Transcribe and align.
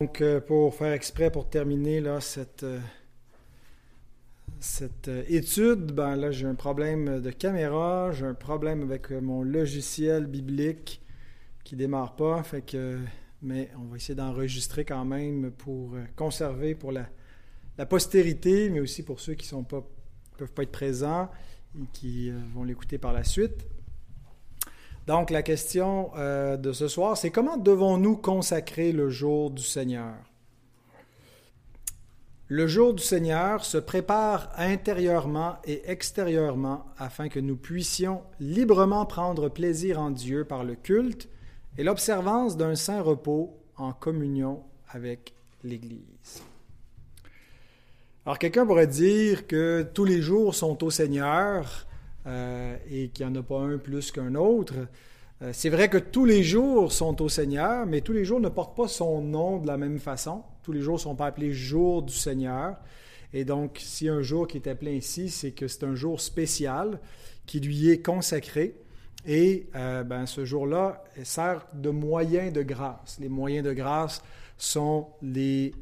Donc, 0.00 0.20
euh, 0.20 0.40
pour 0.40 0.76
faire 0.76 0.92
exprès, 0.92 1.28
pour 1.28 1.50
terminer 1.50 2.00
cette, 2.20 2.62
euh, 2.62 2.78
cette 4.60 5.08
euh, 5.08 5.24
étude, 5.26 5.90
ben 5.90 6.14
là, 6.14 6.30
j'ai 6.30 6.46
un 6.46 6.54
problème 6.54 7.20
de 7.20 7.30
caméra, 7.32 8.12
j'ai 8.12 8.24
un 8.24 8.34
problème 8.34 8.82
avec 8.82 9.10
mon 9.10 9.42
logiciel 9.42 10.26
biblique 10.26 11.02
qui 11.64 11.74
démarre 11.74 12.14
pas. 12.14 12.40
Fait 12.44 12.62
que, 12.62 13.00
mais 13.42 13.72
on 13.76 13.86
va 13.86 13.96
essayer 13.96 14.14
d'enregistrer 14.14 14.84
quand 14.84 15.04
même 15.04 15.50
pour 15.50 15.96
conserver 16.14 16.76
pour 16.76 16.92
la, 16.92 17.08
postérité, 17.86 18.70
mais 18.70 18.78
aussi 18.78 19.02
pour 19.02 19.18
ceux 19.18 19.34
qui 19.34 19.52
ne 19.52 19.62
peuvent 19.64 20.52
pas 20.54 20.62
être 20.62 20.70
présents 20.70 21.28
et 21.76 21.86
qui 21.92 22.30
vont 22.54 22.62
l'écouter 22.62 22.98
par 22.98 23.12
la 23.12 23.24
suite. 23.24 23.66
Donc, 25.08 25.30
la 25.30 25.42
question 25.42 26.10
euh, 26.18 26.58
de 26.58 26.74
ce 26.74 26.86
soir, 26.86 27.16
c'est 27.16 27.30
comment 27.30 27.56
devons-nous 27.56 28.18
consacrer 28.18 28.92
le 28.92 29.08
jour 29.08 29.50
du 29.50 29.62
Seigneur? 29.62 30.12
Le 32.48 32.66
jour 32.66 32.92
du 32.92 33.02
Seigneur 33.02 33.64
se 33.64 33.78
prépare 33.78 34.50
intérieurement 34.58 35.56
et 35.64 35.90
extérieurement 35.90 36.84
afin 36.98 37.30
que 37.30 37.40
nous 37.40 37.56
puissions 37.56 38.20
librement 38.38 39.06
prendre 39.06 39.48
plaisir 39.48 39.98
en 39.98 40.10
Dieu 40.10 40.44
par 40.44 40.62
le 40.62 40.74
culte 40.74 41.30
et 41.78 41.84
l'observance 41.84 42.58
d'un 42.58 42.74
saint 42.74 43.00
repos 43.00 43.56
en 43.78 43.94
communion 43.94 44.62
avec 44.90 45.32
l'Église. 45.64 46.42
Alors 48.26 48.38
quelqu'un 48.38 48.66
pourrait 48.66 48.86
dire 48.86 49.46
que 49.46 49.88
tous 49.94 50.04
les 50.04 50.20
jours 50.20 50.54
sont 50.54 50.84
au 50.84 50.90
Seigneur, 50.90 51.87
euh, 52.28 52.76
et 52.90 53.08
qu'il 53.08 53.26
n'y 53.26 53.32
en 53.32 53.40
a 53.40 53.42
pas 53.42 53.60
un 53.60 53.78
plus 53.78 54.12
qu'un 54.12 54.34
autre. 54.34 54.74
Euh, 55.40 55.50
c'est 55.54 55.70
vrai 55.70 55.88
que 55.88 55.96
tous 55.96 56.26
les 56.26 56.42
jours 56.42 56.92
sont 56.92 57.22
au 57.22 57.28
Seigneur, 57.30 57.86
mais 57.86 58.02
tous 58.02 58.12
les 58.12 58.26
jours 58.26 58.38
ne 58.38 58.50
portent 58.50 58.76
pas 58.76 58.88
son 58.88 59.22
nom 59.22 59.58
de 59.58 59.66
la 59.66 59.78
même 59.78 59.98
façon. 59.98 60.42
Tous 60.62 60.72
les 60.72 60.80
jours 60.80 60.94
ne 60.96 61.00
sont 61.00 61.14
pas 61.14 61.26
appelés 61.26 61.52
jour 61.52 62.02
du 62.02 62.12
Seigneur. 62.12 62.76
Et 63.32 63.46
donc, 63.46 63.78
si 63.82 64.08
un 64.10 64.20
jour 64.20 64.46
qui 64.46 64.58
est 64.58 64.68
appelé 64.68 64.98
ainsi, 64.98 65.30
c'est 65.30 65.52
que 65.52 65.68
c'est 65.68 65.84
un 65.84 65.94
jour 65.94 66.20
spécial 66.20 67.00
qui 67.46 67.60
lui 67.60 67.88
est 67.88 68.02
consacré. 68.02 68.74
Et 69.26 69.66
euh, 69.74 70.04
ben, 70.04 70.26
ce 70.26 70.44
jour-là 70.44 71.02
sert 71.24 71.66
de 71.72 71.88
moyen 71.88 72.50
de 72.50 72.62
grâce. 72.62 73.18
Les 73.20 73.30
moyens 73.30 73.64
de 73.64 73.72
grâce 73.72 74.22
sont 74.58 75.06
les, 75.22 75.72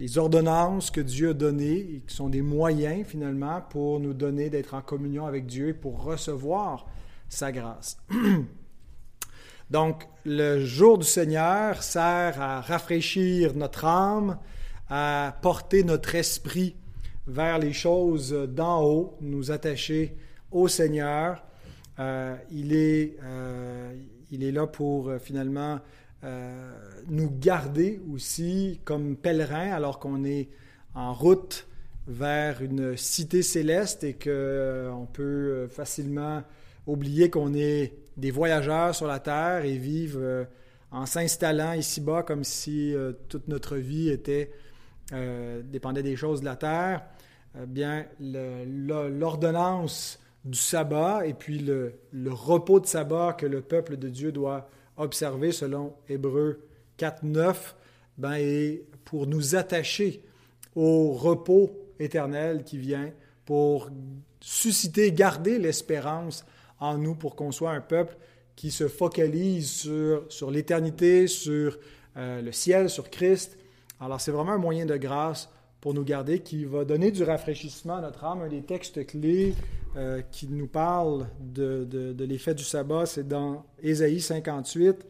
les 0.00 0.16
ordonnances 0.16 0.90
que 0.90 1.02
Dieu 1.02 1.30
a 1.30 1.34
données, 1.34 2.02
qui 2.08 2.16
sont 2.16 2.30
des 2.30 2.40
moyens 2.40 3.06
finalement 3.06 3.60
pour 3.60 4.00
nous 4.00 4.14
donner 4.14 4.48
d'être 4.48 4.72
en 4.72 4.80
communion 4.80 5.26
avec 5.26 5.44
Dieu 5.44 5.68
et 5.68 5.74
pour 5.74 6.02
recevoir 6.02 6.86
sa 7.28 7.52
grâce. 7.52 7.98
Donc, 9.70 10.08
le 10.24 10.64
jour 10.64 10.96
du 10.96 11.06
Seigneur 11.06 11.82
sert 11.82 12.40
à 12.40 12.62
rafraîchir 12.62 13.54
notre 13.54 13.84
âme, 13.84 14.38
à 14.88 15.36
porter 15.42 15.84
notre 15.84 16.14
esprit 16.14 16.74
vers 17.26 17.58
les 17.58 17.74
choses 17.74 18.32
d'en 18.32 18.82
haut, 18.82 19.18
nous 19.20 19.50
attacher 19.50 20.16
au 20.50 20.66
Seigneur. 20.66 21.44
Euh, 21.98 22.36
il, 22.50 22.72
est, 22.72 23.18
euh, 23.22 23.92
il 24.30 24.44
est 24.44 24.52
là 24.52 24.66
pour 24.66 25.10
euh, 25.10 25.18
finalement 25.18 25.78
nous 26.22 27.30
garder 27.30 28.00
aussi 28.12 28.80
comme 28.84 29.16
pèlerins 29.16 29.72
alors 29.72 29.98
qu'on 29.98 30.24
est 30.24 30.50
en 30.94 31.14
route 31.14 31.66
vers 32.06 32.62
une 32.62 32.96
cité 32.96 33.42
céleste 33.42 34.04
et 34.04 34.14
qu'on 34.14 34.28
euh, 34.28 35.04
peut 35.12 35.68
facilement 35.68 36.42
oublier 36.86 37.28
qu'on 37.30 37.52
est 37.54 37.94
des 38.16 38.30
voyageurs 38.30 38.94
sur 38.94 39.06
la 39.06 39.18
terre 39.20 39.64
et 39.64 39.76
vivre 39.76 40.46
en 40.90 41.04
s'installant 41.06 41.74
ici-bas 41.74 42.22
comme 42.22 42.44
si 42.44 42.94
toute 43.28 43.48
notre 43.48 43.76
vie 43.76 44.08
était 44.08 44.50
dépendait 45.64 46.02
des 46.02 46.16
choses 46.16 46.40
de 46.40 46.46
la 46.46 46.56
terre. 46.56 47.02
bien, 47.66 48.06
l'ordonnance 48.18 50.18
du 50.44 50.58
sabbat 50.58 51.26
et 51.26 51.34
puis 51.34 51.58
le, 51.58 51.94
le, 52.12 52.32
repos 52.32 52.80
de 52.80 52.86
sabbat 52.86 53.34
que 53.34 53.46
le 53.46 53.60
peuple 53.60 53.96
de 53.96 54.08
Dieu 54.08 54.32
doit 54.32 54.68
observer 55.00 55.52
selon 55.52 55.94
Hébreu 56.08 56.60
4, 56.96 57.24
9, 57.24 57.76
ben, 58.18 58.34
et 58.34 58.84
pour 59.04 59.26
nous 59.26 59.56
attacher 59.56 60.22
au 60.76 61.12
repos 61.12 61.70
éternel 61.98 62.64
qui 62.64 62.78
vient, 62.78 63.10
pour 63.44 63.90
susciter, 64.40 65.12
garder 65.12 65.58
l'espérance 65.58 66.44
en 66.78 66.98
nous 66.98 67.14
pour 67.14 67.36
qu'on 67.36 67.52
soit 67.52 67.72
un 67.72 67.80
peuple 67.80 68.16
qui 68.56 68.70
se 68.70 68.88
focalise 68.88 69.70
sur, 69.70 70.24
sur 70.28 70.50
l'éternité, 70.50 71.26
sur 71.26 71.78
euh, 72.16 72.42
le 72.42 72.52
ciel, 72.52 72.90
sur 72.90 73.10
Christ. 73.10 73.58
Alors 74.00 74.20
c'est 74.20 74.30
vraiment 74.30 74.52
un 74.52 74.58
moyen 74.58 74.86
de 74.86 74.96
grâce 74.96 75.50
pour 75.80 75.94
nous 75.94 76.04
garder 76.04 76.40
qui 76.40 76.64
va 76.64 76.84
donner 76.84 77.10
du 77.10 77.22
rafraîchissement 77.22 77.96
à 77.96 78.00
notre 78.02 78.24
âme. 78.24 78.42
Un 78.42 78.48
des 78.48 78.62
textes 78.62 79.06
clés 79.06 79.54
euh, 79.96 80.22
qui 80.30 80.46
nous 80.46 80.68
parle 80.68 81.26
de, 81.40 82.14
l'effet 82.20 82.54
du 82.54 82.62
sabbat, 82.62 83.06
c'est 83.06 83.26
dans 83.26 83.64
Ésaïe 83.82 84.20
58, 84.20 85.06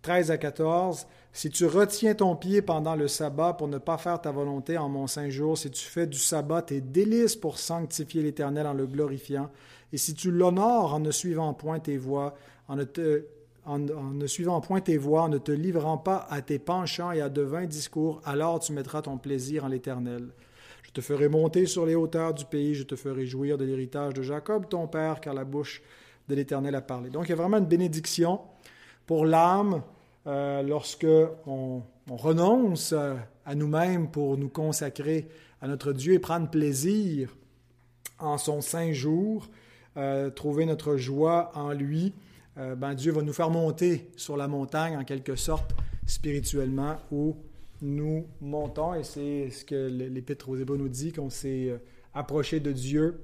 13 0.00 0.30
à 0.30 0.38
14. 0.38 1.06
Si 1.32 1.50
tu 1.50 1.66
retiens 1.66 2.14
ton 2.14 2.36
pied 2.36 2.62
pendant 2.62 2.94
le 2.94 3.08
sabbat 3.08 3.54
pour 3.54 3.66
ne 3.66 3.78
pas 3.78 3.98
faire 3.98 4.20
ta 4.20 4.30
volonté 4.30 4.78
en 4.78 4.88
mon 4.88 5.06
saint 5.06 5.28
jour, 5.28 5.58
si 5.58 5.70
tu 5.70 5.84
fais 5.84 6.06
du 6.06 6.18
sabbat 6.18 6.62
tes 6.62 6.80
délices 6.80 7.34
pour 7.34 7.58
sanctifier 7.58 8.22
l'Éternel 8.22 8.66
en 8.66 8.74
le 8.74 8.86
glorifiant, 8.86 9.50
et 9.92 9.96
si 9.96 10.14
tu 10.14 10.30
l'honores 10.30 10.94
en 10.94 11.00
ne 11.00 11.10
suivant 11.10 11.52
point 11.52 11.80
tes 11.80 11.96
voies, 11.96 12.34
en 12.68 12.76
ne, 12.76 12.84
en 13.66 13.78
ne 13.78 14.26
suivant 14.26 14.60
point 14.60 14.80
tes 14.80 14.98
voies, 14.98 15.22
en 15.22 15.28
ne 15.28 15.38
te 15.38 15.52
livrant 15.52 15.98
pas 15.98 16.26
à 16.30 16.42
tes 16.42 16.58
penchants 16.58 17.12
et 17.12 17.20
à 17.20 17.28
de 17.28 17.42
vains 17.42 17.66
discours, 17.66 18.20
alors 18.24 18.60
tu 18.60 18.72
mettras 18.72 19.02
ton 19.02 19.18
plaisir 19.18 19.64
en 19.64 19.68
l'Éternel. 19.68 20.28
Je 20.82 20.90
te 20.90 21.00
ferai 21.00 21.28
monter 21.28 21.66
sur 21.66 21.86
les 21.86 21.94
hauteurs 21.94 22.34
du 22.34 22.44
pays, 22.44 22.74
je 22.74 22.82
te 22.82 22.96
ferai 22.96 23.26
jouir 23.26 23.56
de 23.56 23.64
l'héritage 23.64 24.14
de 24.14 24.22
Jacob, 24.22 24.68
ton 24.68 24.86
père, 24.86 25.20
car 25.20 25.34
la 25.34 25.44
bouche 25.44 25.82
de 26.28 26.34
l'Éternel 26.34 26.74
a 26.74 26.80
parlé. 26.80 27.10
Donc 27.10 27.26
il 27.26 27.30
y 27.30 27.32
a 27.32 27.36
vraiment 27.36 27.58
une 27.58 27.66
bénédiction 27.66 28.40
pour 29.06 29.24
l'âme 29.24 29.82
euh, 30.26 30.62
lorsque 30.62 31.06
on, 31.46 31.82
renonce 32.10 32.92
à 32.92 33.54
nous-mêmes 33.54 34.10
pour 34.10 34.36
nous 34.36 34.48
consacrer 34.48 35.28
à 35.60 35.68
notre 35.68 35.92
Dieu 35.92 36.14
et 36.14 36.18
prendre 36.18 36.50
plaisir 36.50 37.34
en 38.18 38.38
son 38.38 38.60
saint 38.60 38.92
jour, 38.92 39.48
euh, 39.96 40.30
trouver 40.30 40.66
notre 40.66 40.96
joie 40.96 41.52
en 41.54 41.72
lui. 41.72 42.12
Euh, 42.58 42.74
ben 42.74 42.94
Dieu 42.94 43.12
va 43.12 43.22
nous 43.22 43.32
faire 43.32 43.50
monter 43.50 44.10
sur 44.16 44.36
la 44.36 44.48
montagne 44.48 44.96
en 44.96 45.04
quelque 45.04 45.36
sorte 45.36 45.72
spirituellement 46.06 46.96
ou 47.10 47.36
nous 47.82 48.28
montons, 48.40 48.94
et 48.94 49.02
c'est 49.02 49.50
ce 49.50 49.64
que 49.64 49.88
l'Épître 49.88 50.48
aux 50.48 50.56
Hébreux 50.56 50.76
nous 50.76 50.88
dit, 50.88 51.12
qu'on 51.12 51.30
s'est 51.30 51.68
euh, 51.68 51.78
approché 52.14 52.60
de 52.60 52.70
Dieu 52.70 53.20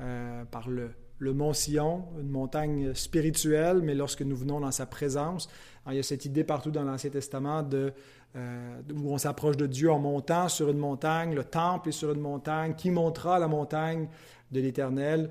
euh, 0.00 0.44
par 0.44 0.68
le, 0.68 0.90
mont 1.20 1.54
Sion, 1.54 2.04
une 2.20 2.28
montagne 2.28 2.94
spirituelle, 2.94 3.80
mais 3.82 3.94
lorsque 3.94 4.22
nous 4.22 4.36
venons 4.36 4.60
dans 4.60 4.70
sa 4.70 4.86
présence, 4.86 5.48
il 5.88 5.94
y 5.94 5.98
a 5.98 6.02
cette 6.02 6.26
idée 6.26 6.44
partout 6.44 6.70
dans 6.70 6.82
l'Ancien 6.82 7.10
Testament 7.10 7.62
de, 7.62 7.92
euh, 8.36 8.80
où 8.92 9.12
on 9.12 9.18
s'approche 9.18 9.56
de 9.56 9.66
Dieu 9.66 9.90
en 9.90 9.98
montant 9.98 10.48
sur 10.48 10.68
une 10.68 10.78
montagne, 10.78 11.34
le 11.34 11.44
temple 11.44 11.88
est 11.88 11.92
sur 11.92 12.12
une 12.12 12.20
montagne, 12.20 12.74
qui 12.74 12.90
montera 12.90 13.38
la 13.38 13.48
montagne 13.48 14.08
de 14.52 14.60
l'Éternel? 14.60 15.30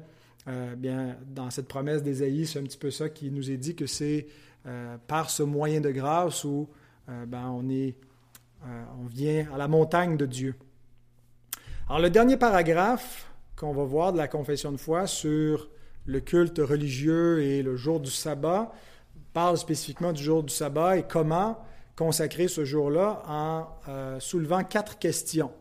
bien, 0.75 1.17
dans 1.27 1.51
cette 1.51 1.67
promesse 1.67 2.01
d'Ésaïe, 2.01 2.47
c'est 2.47 2.57
un 2.57 2.63
petit 2.63 2.79
peu 2.79 2.89
ça 2.89 3.09
qui 3.09 3.29
nous 3.29 3.51
est 3.51 3.57
dit 3.57 3.75
que 3.75 3.85
c'est 3.85 4.25
par 5.05 5.29
ce 5.29 5.43
moyen 5.43 5.81
de 5.81 5.91
grâce 5.91 6.43
où 6.43 6.67
ben, 7.07 7.47
on 7.51 7.69
est 7.69 7.95
euh, 8.65 8.83
on 9.01 9.05
vient 9.05 9.47
à 9.53 9.57
la 9.57 9.67
montagne 9.67 10.17
de 10.17 10.25
Dieu. 10.25 10.55
Alors 11.87 11.99
le 11.99 12.09
dernier 12.09 12.37
paragraphe 12.37 13.31
qu'on 13.55 13.73
va 13.73 13.83
voir 13.83 14.13
de 14.13 14.17
la 14.17 14.27
confession 14.27 14.71
de 14.71 14.77
foi 14.77 15.07
sur 15.07 15.69
le 16.05 16.19
culte 16.19 16.59
religieux 16.59 17.41
et 17.41 17.63
le 17.63 17.75
jour 17.75 17.99
du 17.99 18.09
sabbat 18.09 18.71
parle 19.33 19.57
spécifiquement 19.57 20.13
du 20.13 20.23
jour 20.23 20.43
du 20.43 20.53
sabbat 20.53 20.97
et 20.97 21.03
comment 21.03 21.59
consacrer 21.95 22.47
ce 22.47 22.65
jour-là 22.65 23.23
en 23.27 23.67
euh, 23.87 24.19
soulevant 24.19 24.63
quatre 24.63 24.97
questions. 24.97 25.51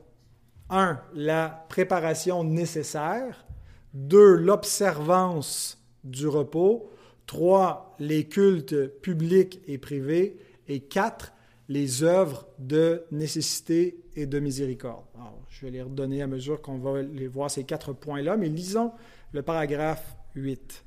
Un, 0.70 1.00
la 1.14 1.66
préparation 1.68 2.44
nécessaire. 2.44 3.44
Deux, 3.92 4.36
l'observance 4.36 5.82
du 6.04 6.28
repos. 6.28 6.90
Trois, 7.26 7.94
les 7.98 8.28
cultes 8.28 8.86
publics 9.00 9.60
et 9.66 9.78
privés. 9.78 10.38
Et 10.68 10.80
quatre, 10.80 11.32
les 11.70 12.02
œuvres 12.02 12.48
de 12.58 13.04
nécessité 13.12 14.02
et 14.16 14.26
de 14.26 14.40
miséricorde. 14.40 15.04
je 15.48 15.64
vais 15.64 15.70
les 15.70 15.82
redonner 15.82 16.20
à 16.20 16.26
mesure 16.26 16.60
qu'on 16.60 16.78
va 16.78 17.00
les 17.00 17.28
voir 17.28 17.48
ces 17.48 17.62
quatre 17.62 17.92
points-là, 17.92 18.36
mais 18.36 18.48
lisons 18.48 18.90
le 19.30 19.42
paragraphe 19.42 20.16
8. 20.34 20.84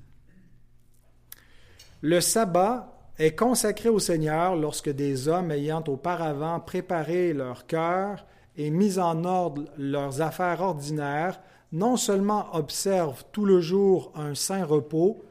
Le 2.01 2.19
sabbat 2.19 2.99
est 3.17 3.33
consacré 3.33 3.87
au 3.87 3.99
Seigneur 3.99 4.57
lorsque 4.57 4.89
des 4.89 5.29
hommes 5.29 5.51
ayant 5.51 5.85
auparavant 5.87 6.59
préparé 6.59 7.31
leur 7.31 7.65
cœur 7.65 8.25
et 8.57 8.69
mis 8.69 8.99
en 8.99 9.23
ordre 9.23 9.63
leurs 9.77 10.21
affaires 10.21 10.59
ordinaires, 10.59 11.39
non 11.71 11.95
seulement 11.95 12.53
observent 12.53 13.23
tout 13.31 13.45
le 13.45 13.61
jour 13.61 14.11
un 14.15 14.35
saint 14.35 14.65
repos 14.65 15.23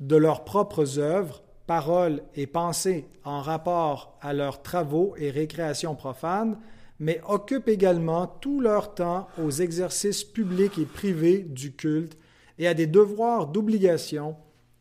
de 0.00 0.16
leurs 0.16 0.42
propres 0.42 0.98
œuvres, 0.98 1.44
paroles 1.70 2.24
et 2.34 2.48
pensées 2.48 3.06
en 3.22 3.40
rapport 3.42 4.18
à 4.22 4.32
leurs 4.32 4.60
travaux 4.60 5.14
et 5.16 5.30
récréations 5.30 5.94
profanes, 5.94 6.58
mais 6.98 7.20
occupent 7.28 7.68
également 7.68 8.26
tout 8.26 8.60
leur 8.60 8.92
temps 8.96 9.28
aux 9.40 9.52
exercices 9.52 10.24
publics 10.24 10.78
et 10.78 10.84
privés 10.84 11.38
du 11.38 11.76
culte 11.76 12.18
et 12.58 12.66
à 12.66 12.74
des 12.74 12.88
devoirs 12.88 13.46
d'obligation 13.46 14.34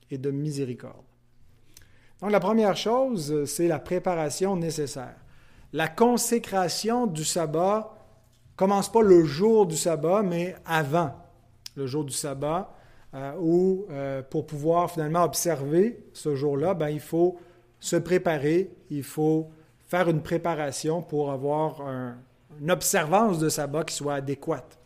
et 0.09 0.17
de 0.17 0.31
miséricorde. 0.31 1.05
Donc 2.21 2.31
la 2.31 2.39
première 2.39 2.75
chose, 2.75 3.45
c'est 3.45 3.67
la 3.67 3.77
préparation 3.77 4.55
nécessaire. 4.55 5.17
La 5.73 5.89
consécration 5.89 7.05
du 7.05 7.23
sabbat 7.23 7.93
commence 8.55 8.91
pas 8.91 9.03
le 9.03 9.25
jour 9.25 9.67
du 9.67 9.77
sabbat, 9.77 10.23
mais 10.23 10.55
avant 10.65 11.15
le 11.75 11.85
jour 11.85 12.03
du 12.03 12.13
sabbat, 12.13 12.73
euh, 13.13 13.31
où 13.39 13.85
euh, 13.89 14.21
pour 14.21 14.45
pouvoir 14.45 14.91
finalement 14.91 15.23
observer 15.23 15.99
ce 16.13 16.35
jour-là, 16.35 16.73
ben, 16.73 16.89
il 16.89 16.99
faut 16.99 17.37
se 17.79 17.95
préparer, 17.95 18.71
il 18.89 19.03
faut 19.03 19.49
faire 19.87 20.09
une 20.09 20.21
préparation 20.21 21.01
pour 21.01 21.31
avoir 21.31 21.81
une 22.61 22.69
observance 22.69 23.39
de 23.39 23.49
sabbat 23.49 23.85
qui 23.85 23.95
soit 23.95 24.15
adéquate. 24.15 24.77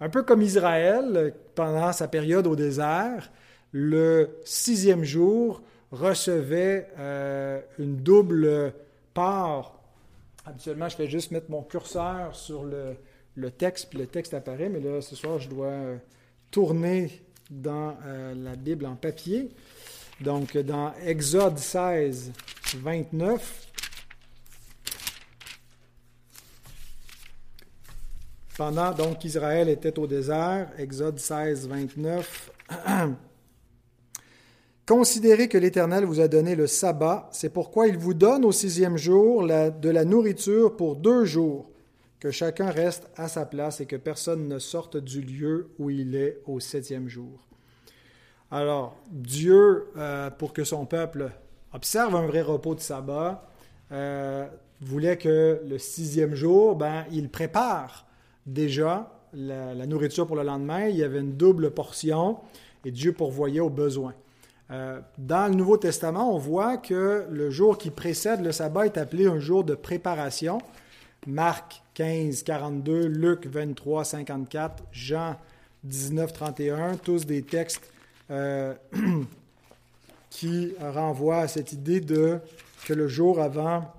Un 0.00 0.08
peu 0.08 0.22
comme 0.22 0.42
Israël, 0.42 1.34
pendant 1.54 1.92
sa 1.92 2.08
période 2.08 2.46
au 2.46 2.56
désert, 2.56 3.30
le 3.72 4.38
sixième 4.44 5.04
jour 5.04 5.62
recevait 5.92 6.88
euh, 6.98 7.60
une 7.78 7.96
double 7.96 8.72
part 9.14 9.76
Habituellement, 10.46 10.88
je 10.88 10.94
fais 10.94 11.08
juste 11.08 11.32
mettre 11.32 11.50
mon 11.50 11.62
curseur 11.62 12.36
sur 12.36 12.62
le, 12.62 13.50
texte, 13.50 13.90
puis 13.90 13.98
le 13.98 14.06
texte 14.06 14.32
apparaît, 14.32 14.68
mais 14.68 14.78
là, 14.78 15.00
ce 15.00 15.16
soir, 15.16 15.40
je 15.40 15.48
dois 15.48 15.66
euh, 15.66 15.96
tourner 16.52 17.10
dans 17.50 17.96
euh, 18.04 18.34
la 18.34 18.56
Bible 18.56 18.86
en 18.86 18.96
papier. 18.96 19.50
Donc, 20.20 20.56
dans 20.56 20.92
Exode 21.04 21.58
16, 21.58 22.32
29, 22.76 23.66
pendant 28.56 28.92
donc 28.92 29.18
qu'Israël 29.18 29.68
était 29.68 29.98
au 29.98 30.06
désert, 30.06 30.70
Exode 30.78 31.18
16, 31.18 31.68
29, 31.68 32.50
Considérez 34.86 35.48
que 35.48 35.58
l'Éternel 35.58 36.04
vous 36.04 36.20
a 36.20 36.28
donné 36.28 36.54
le 36.54 36.68
sabbat, 36.68 37.28
c'est 37.32 37.48
pourquoi 37.48 37.88
il 37.88 37.98
vous 37.98 38.14
donne 38.14 38.44
au 38.44 38.52
sixième 38.52 38.96
jour 38.96 39.42
de 39.44 39.90
la 39.90 40.04
nourriture 40.04 40.76
pour 40.76 40.94
deux 40.94 41.24
jours, 41.24 41.68
que 42.20 42.30
chacun 42.30 42.70
reste 42.70 43.08
à 43.16 43.28
sa 43.28 43.46
place 43.46 43.80
et 43.80 43.86
que 43.86 43.96
personne 43.96 44.48
ne 44.48 44.58
sorte 44.58 44.96
du 44.96 45.20
lieu 45.20 45.68
où 45.78 45.90
il 45.90 46.14
est 46.14 46.40
au 46.46 46.60
septième 46.60 47.08
jour. 47.08 47.46
Alors, 48.50 48.96
Dieu, 49.10 49.88
euh, 49.96 50.30
pour 50.30 50.52
que 50.52 50.64
son 50.64 50.86
peuple 50.86 51.30
observe 51.72 52.14
un 52.14 52.26
vrai 52.26 52.42
repos 52.42 52.74
de 52.74 52.80
sabbat, 52.80 53.48
euh, 53.92 54.46
voulait 54.80 55.16
que 55.18 55.60
le 55.68 55.78
sixième 55.78 56.34
jour, 56.34 56.76
ben, 56.76 57.04
il 57.10 57.28
prépare 57.28 58.06
déjà 58.46 59.12
la, 59.32 59.86
nourriture 59.86 60.26
pour 60.26 60.36
le 60.36 60.42
lendemain. 60.42 60.86
Il 60.86 60.96
y 60.96 61.02
avait 61.02 61.20
une 61.20 61.36
double 61.36 61.72
portion 61.72 62.38
et 62.84 62.90
Dieu 62.90 63.12
pourvoyait 63.12 63.60
aux 63.60 63.70
besoins. 63.70 64.14
Euh, 64.70 65.00
dans 65.18 65.48
le 65.50 65.54
Nouveau 65.54 65.76
Testament, 65.76 66.34
on 66.34 66.38
voit 66.38 66.76
que 66.76 67.26
le 67.30 67.50
jour 67.50 67.78
qui 67.78 67.90
précède 67.90 68.42
le 68.42 68.52
sabbat 68.52 68.86
est 68.86 68.98
appelé 68.98 69.26
un 69.26 69.38
jour 69.38 69.64
de 69.64 69.74
préparation. 69.74 70.58
Marc 71.26 71.82
15, 71.96 72.42
42, 72.42 73.06
Luc 73.06 73.46
23, 73.46 74.04
54, 74.04 74.84
Jean 74.92 75.36
19, 75.84 76.30
31, 76.30 76.96
tous 76.98 77.24
des 77.24 77.40
textes 77.40 77.90
euh, 78.30 78.74
qui 80.30 80.74
renvoient 80.78 81.38
à 81.38 81.48
cette 81.48 81.72
idée 81.72 82.00
de 82.00 82.38
que 82.84 82.92
le 82.92 83.08
jour 83.08 83.40
avant 83.40 83.90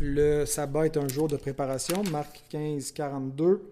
le 0.00 0.44
sabbat 0.46 0.86
est 0.86 0.96
un 0.96 1.06
jour 1.06 1.28
de 1.28 1.36
préparation. 1.36 2.02
Marc 2.10 2.42
15, 2.48 2.90
42. 2.90 3.62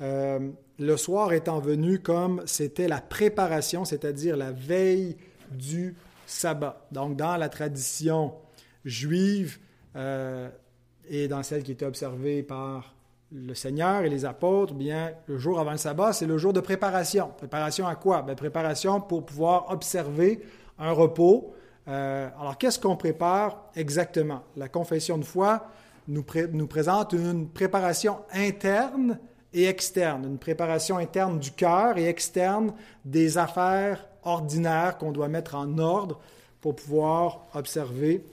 Euh, 0.00 0.38
le 0.78 0.96
soir 0.96 1.32
étant 1.32 1.58
venu 1.58 1.98
comme 1.98 2.42
c'était 2.46 2.86
la 2.86 3.00
préparation, 3.00 3.84
c'est-à-dire 3.84 4.36
la 4.36 4.52
veille 4.52 5.16
du 5.50 5.96
sabbat. 6.26 6.86
Donc, 6.92 7.16
dans 7.16 7.36
la 7.38 7.48
tradition 7.48 8.34
juive 8.84 9.58
euh, 9.96 10.48
et 11.08 11.28
dans 11.28 11.42
celle 11.42 11.62
qui 11.62 11.72
était 11.72 11.86
observée 11.86 12.42
par 12.42 12.94
le 13.32 13.54
Seigneur 13.54 14.02
et 14.02 14.08
les 14.08 14.24
apôtres, 14.24 14.74
bien, 14.74 15.12
le 15.26 15.38
jour 15.38 15.60
avant 15.60 15.72
le 15.72 15.76
sabbat, 15.76 16.12
c'est 16.12 16.26
le 16.26 16.38
jour 16.38 16.52
de 16.52 16.60
préparation. 16.60 17.30
Préparation 17.36 17.86
à 17.86 17.94
quoi? 17.94 18.22
Bien, 18.22 18.34
préparation 18.34 19.00
pour 19.00 19.26
pouvoir 19.26 19.70
observer 19.70 20.40
un 20.78 20.92
repos. 20.92 21.52
Euh, 21.88 22.28
alors, 22.40 22.56
qu'est-ce 22.56 22.78
qu'on 22.78 22.96
prépare 22.96 23.70
exactement? 23.74 24.42
La 24.56 24.68
confession 24.68 25.18
de 25.18 25.24
foi 25.24 25.66
nous, 26.08 26.22
présente 26.22 27.12
une 27.12 27.48
préparation 27.48 28.18
interne 28.32 29.18
et 29.52 29.64
externe, 29.64 30.24
une 30.24 30.38
préparation 30.38 30.96
interne 30.96 31.38
du 31.38 31.50
cœur 31.52 31.98
et 31.98 32.06
externe 32.06 32.72
des 33.04 33.36
affaires 33.36 34.06
ordinaire 34.22 34.98
qu'on 34.98 35.12
doit 35.12 35.28
mettre 35.28 35.54
en 35.54 35.78
ordre 35.78 36.18
pour 36.60 36.76
pouvoir 36.76 37.46
observer 37.54 38.24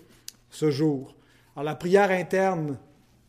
ce 0.50 0.71
jour. 0.71 1.13
Alors 1.56 1.63
la 1.63 1.75
prière 1.75 2.12
interne 2.12 2.78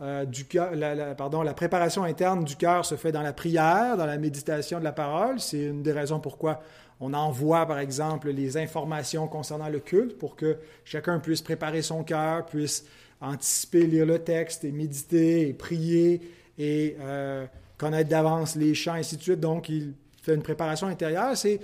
euh, 0.00 0.25
du 0.25 0.44
cœur, 0.44 0.75
la, 0.75 1.14
pardon, 1.14 1.43
la 1.43 1.55
préparation 1.55 2.02
interne 2.02 2.44
du 2.44 2.56
cœur 2.56 2.84
se 2.84 2.96
fait 2.96 3.12
dans 3.12 3.23
la 3.23 3.32
prière, 3.32 3.96
dans 3.96 4.05
la 4.05 4.19
méditation 4.19 4.78
de 4.78 4.84
la 4.84 4.93
parole. 4.93 5.40
C'est 5.40 5.62
une 5.62 5.82
des 5.82 5.93
raisons 5.93 6.20
pourquoi 6.20 6.61
on 7.00 7.14
envoie, 7.14 7.67
par 7.67 7.78
exemple, 7.78 8.31
les 8.31 8.56
informations 8.56 9.28
concernant 9.28 9.69
le 9.69 9.81
culte 9.81 10.19
pour 10.19 10.34
que 10.34 10.58
chacun 10.84 11.19
puisse 11.19 11.40
préparer 11.40 11.82
son 11.82 12.02
cœur, 12.05 12.46
puisse 12.46 12.84
anticiper, 13.20 13.87
lire 13.87 14.06
le 14.06 14.19
texte 14.19 14.64
et 14.64 14.73
méditer 14.73 15.49
et 15.49 15.52
prier 15.55 16.20
et 16.58 16.96
euh, 17.00 17.46
connaître 17.78 18.11
d'avance 18.11 18.56
les 18.56 18.75
chants, 18.75 18.94
ainsi 18.94 19.17
de 19.17 19.23
suite. 19.23 19.40
Donc, 19.40 19.69
il 19.69 19.94
fait 20.20 20.34
une 20.34 20.43
préparation 20.43 20.88
intérieure. 20.88 21.37
C'est 21.37 21.61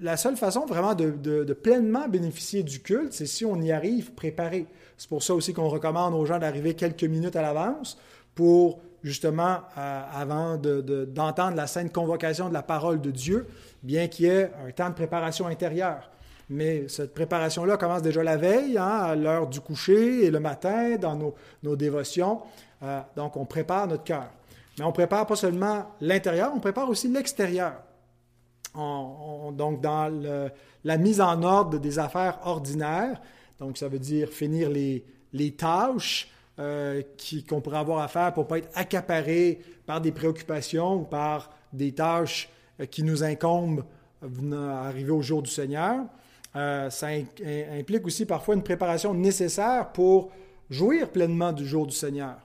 la 0.00 0.16
seule 0.16 0.36
façon 0.36 0.66
vraiment 0.66 0.94
de, 0.94 1.52
pleinement 1.52 2.08
bénéficier 2.08 2.62
du 2.62 2.80
culte, 2.80 3.12
c'est 3.12 3.26
si 3.26 3.44
on 3.44 3.60
y 3.60 3.72
arrive 3.72 4.12
préparé. 4.12 4.66
C'est 4.96 5.08
pour 5.08 5.22
ça 5.22 5.34
aussi 5.34 5.52
qu'on 5.52 5.68
recommande 5.68 6.14
aux 6.14 6.24
gens 6.24 6.38
d'arriver 6.38 6.74
quelques 6.74 7.04
minutes 7.04 7.36
à 7.36 7.42
l'avance 7.42 7.98
pour 8.34 8.80
justement, 9.02 9.58
euh, 9.78 10.02
avant 10.12 10.56
d'entendre 10.56 11.56
la 11.56 11.66
sainte 11.68 11.92
convocation 11.92 12.48
de 12.48 12.54
la 12.54 12.62
parole 12.62 13.00
de 13.00 13.10
Dieu, 13.12 13.46
bien 13.82 14.08
qu'il 14.08 14.26
y 14.26 14.28
ait 14.28 14.50
un 14.66 14.72
temps 14.72 14.88
de 14.88 14.94
préparation 14.94 15.46
intérieure. 15.46 16.10
Mais 16.50 16.88
cette 16.88 17.14
préparation-là 17.14 17.76
commence 17.76 18.02
déjà 18.02 18.22
la 18.24 18.36
veille, 18.36 18.78
hein, 18.78 18.98
à 19.02 19.14
l'heure 19.14 19.46
du 19.46 19.60
coucher 19.60 20.24
et 20.24 20.30
le 20.30 20.40
matin, 20.40 20.96
dans 20.96 21.14
nos, 21.62 21.76
dévotions. 21.76 22.42
Euh, 22.82 23.00
donc, 23.16 23.36
on 23.36 23.44
prépare 23.44 23.86
notre 23.86 24.04
cœur. 24.04 24.28
Mais 24.78 24.84
on 24.84 24.92
prépare 24.92 25.26
pas 25.26 25.36
seulement 25.36 25.86
l'intérieur, 26.00 26.52
on 26.54 26.60
prépare 26.60 26.88
aussi 26.88 27.08
l'extérieur 27.08 27.74
donc 29.52 29.80
dans 29.80 30.50
la 30.84 30.98
mise 30.98 31.20
en 31.20 31.42
ordre 31.42 31.78
des 31.78 31.98
affaires 31.98 32.38
ordinaires. 32.44 33.20
Donc, 33.58 33.78
ça 33.78 33.88
veut 33.88 33.98
dire 33.98 34.28
finir 34.28 34.70
les, 34.70 35.50
tâches 35.56 36.30
euh, 36.58 37.02
qu'on 37.48 37.60
pourrait 37.60 37.78
avoir 37.78 38.02
à 38.02 38.08
faire 38.08 38.32
pour 38.32 38.44
ne 38.44 38.48
pas 38.48 38.58
être 38.58 38.70
accaparé 38.74 39.60
par 39.84 40.00
des 40.00 40.12
préoccupations 40.12 40.94
ou 40.94 41.04
par 41.04 41.50
des 41.72 41.92
tâches 41.92 42.48
euh, 42.80 42.86
qui 42.86 43.02
nous 43.02 43.22
incombent 43.22 43.84
arriver 44.52 45.10
au 45.10 45.22
jour 45.22 45.42
du 45.42 45.50
Seigneur. 45.50 46.04
Euh, 46.54 46.88
ça 46.88 47.08
implique 47.78 48.06
aussi 48.06 48.24
parfois 48.24 48.54
une 48.54 48.62
préparation 48.62 49.12
nécessaire 49.12 49.92
pour 49.92 50.30
jouir 50.70 51.10
pleinement 51.10 51.52
du 51.52 51.66
jour 51.66 51.86
du 51.86 51.94
Seigneur. 51.94 52.36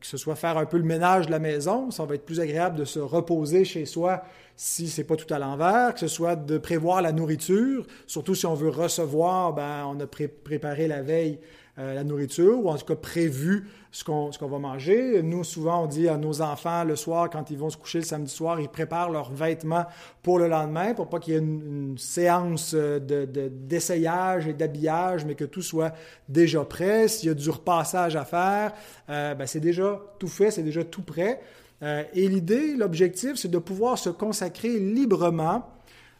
Que 0.00 0.06
ce 0.06 0.16
soit 0.16 0.36
faire 0.36 0.56
un 0.58 0.66
peu 0.66 0.76
le 0.76 0.84
ménage 0.84 1.26
de 1.26 1.30
la 1.30 1.38
maison, 1.38 1.90
ça 1.90 2.04
va 2.04 2.14
être 2.14 2.24
plus 2.24 2.40
agréable 2.40 2.76
de 2.76 2.84
se 2.84 2.98
reposer 2.98 3.64
chez 3.64 3.86
soi 3.86 4.22
si 4.56 4.88
c'est 4.88 5.04
pas 5.04 5.16
tout 5.16 5.32
à 5.32 5.38
l'envers, 5.38 5.94
que 5.94 6.00
ce 6.00 6.08
soit 6.08 6.36
de 6.36 6.58
prévoir 6.58 7.02
la 7.02 7.12
nourriture, 7.12 7.86
surtout 8.06 8.34
si 8.34 8.46
on 8.46 8.54
veut 8.54 8.68
recevoir, 8.68 9.54
ben, 9.54 9.84
on 9.86 9.98
a 9.98 10.06
préparé 10.06 10.86
la 10.86 11.02
veille 11.02 11.38
euh, 11.78 11.94
la 11.94 12.04
nourriture, 12.04 12.62
ou 12.62 12.68
en 12.68 12.76
tout 12.76 12.84
cas 12.84 12.96
prévu 12.96 13.66
ce 13.90 14.04
qu'on 14.04 14.30
va 14.30 14.58
manger. 14.58 15.22
Nous, 15.22 15.42
souvent, 15.42 15.84
on 15.84 15.86
dit 15.86 16.06
à 16.06 16.18
nos 16.18 16.42
enfants 16.42 16.84
le 16.84 16.96
soir, 16.96 17.30
quand 17.30 17.50
ils 17.50 17.56
vont 17.56 17.70
se 17.70 17.78
coucher 17.78 17.98
le 18.00 18.04
samedi 18.04 18.30
soir, 18.30 18.60
ils 18.60 18.68
préparent 18.68 19.10
leurs 19.10 19.32
vêtements 19.32 19.86
pour 20.22 20.38
le 20.38 20.48
lendemain, 20.48 20.92
pour 20.92 21.08
pas 21.08 21.18
qu'il 21.18 21.32
y 21.32 21.36
ait 21.36 21.40
une, 21.40 21.96
séance 21.96 22.74
d'essayage 22.74 24.44
de, 24.44 24.50
et 24.50 24.52
d'habillage, 24.52 25.24
mais 25.24 25.34
que 25.34 25.44
tout 25.44 25.62
soit 25.62 25.94
déjà 26.28 26.62
prêt. 26.64 27.08
S'il 27.08 27.28
y 27.28 27.32
a 27.32 27.34
du 27.34 27.48
repassage 27.48 28.16
à 28.16 28.26
faire, 28.26 28.72
euh, 29.08 29.34
ben, 29.34 29.46
c'est 29.46 29.60
déjà 29.60 29.98
tout 30.18 30.28
fait, 30.28 30.50
c'est 30.50 30.62
déjà 30.62 30.84
tout 30.84 31.02
prêt. 31.02 31.40
Euh, 31.82 32.04
et 32.12 32.28
l'idée, 32.28 32.76
l'objectif, 32.76 33.36
c'est 33.36 33.50
de 33.50 33.58
pouvoir 33.58 33.98
se 33.98 34.10
consacrer 34.10 34.78
librement 34.78 35.66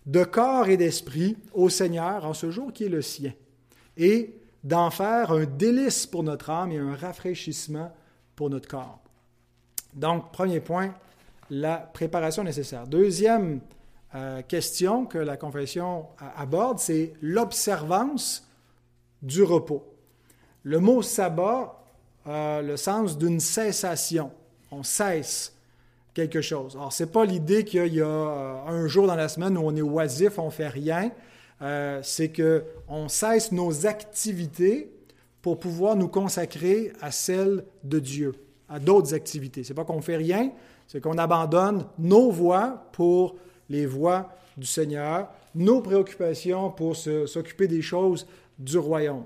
de 0.07 0.25
corps 0.25 0.69
et 0.69 0.77
d'esprit 0.77 1.37
au 1.53 1.69
Seigneur 1.69 2.25
en 2.25 2.35
ce 2.35 2.51
jour 2.51 2.73
qui 2.73 2.85
est 2.85 2.89
le 2.89 3.03
sien, 3.03 3.33
et 3.97 4.35
d'en 4.65 4.91
faire 4.91 5.33
un 5.33 5.45
délice 5.45 6.07
pour 6.07 6.23
notre 6.23 6.51
âme 6.51 6.73
et 6.73 6.79
un 6.79 6.95
rafraîchissement 6.95 7.93
pour 8.37 8.51
notre 8.51 8.69
corps. 8.69 9.01
Donc, 9.95 10.33
premier 10.33 10.61
point, 10.61 10.95
la 11.51 11.77
préparation 11.77 12.45
nécessaire. 12.45 12.87
Deuxième 12.87 13.61
euh, 14.15 14.43
question 14.43 15.05
que 15.05 15.19
la 15.19 15.37
confession 15.37 16.07
aborde, 16.37 16.79
c'est 16.79 17.13
l'observance 17.21 18.49
du 19.23 19.43
repos. 19.43 19.85
Le 20.63 20.79
mot 20.79 21.03
sabbat 21.03 21.79
a 22.27 22.63
le 22.63 22.77
sens 22.77 23.19
d'une 23.19 23.41
cessation. 23.41 24.31
On 24.71 24.83
cesse 24.83 25.55
quelque 26.15 26.41
chose. 26.41 26.77
Alors, 26.77 26.93
ce 26.93 27.05
n'est 27.05 27.11
pas 27.11 27.25
l'idée 27.25 27.65
qu'il 27.65 27.95
y 27.95 28.01
a 28.01 28.07
euh, 28.07 28.67
un 28.67 28.87
jour 28.87 29.07
dans 29.07 29.15
la 29.15 29.29
semaine 29.29 29.57
où 29.57 29.63
on 29.63 29.75
est 29.75 29.83
oisif, 29.83 30.39
on 30.39 30.47
ne 30.47 30.51
fait 30.51 30.69
rien. 30.69 31.11
Euh, 31.63 32.01
c'est 32.03 32.33
qu'on 32.33 33.09
cesse 33.09 33.53
nos 33.53 33.87
activités 33.87 34.91
pour 35.43 35.59
pouvoir 35.59 35.97
nous 35.97 36.09
consacrer 36.09 36.93
à 37.01 37.11
celles 37.11 37.65
de 37.85 37.99
Dieu, 37.99 38.35
à 38.69 38.79
d'autres 38.79 39.15
activités. 39.15 39.63
Ce 39.63 39.73
n'est 39.73 39.77
pas 39.77 39.85
qu'on 39.85 40.01
fait 40.01 40.17
rien, 40.17 40.51
c'est 40.89 41.01
qu'on 41.01 41.19
abandonne 41.19 41.87
nos 41.99 42.31
voies 42.31 42.89
pour 42.93 43.37
les 43.69 43.87
voies 43.87 44.29
du 44.57 44.67
Seigneur, 44.67 45.29
nos 45.55 45.81
préoccupations 45.81 46.71
pour 46.71 46.97
s'occuper 46.97 47.69
des 47.69 47.83
choses 47.83 48.27
du 48.59 48.79
royaume. 48.79 49.25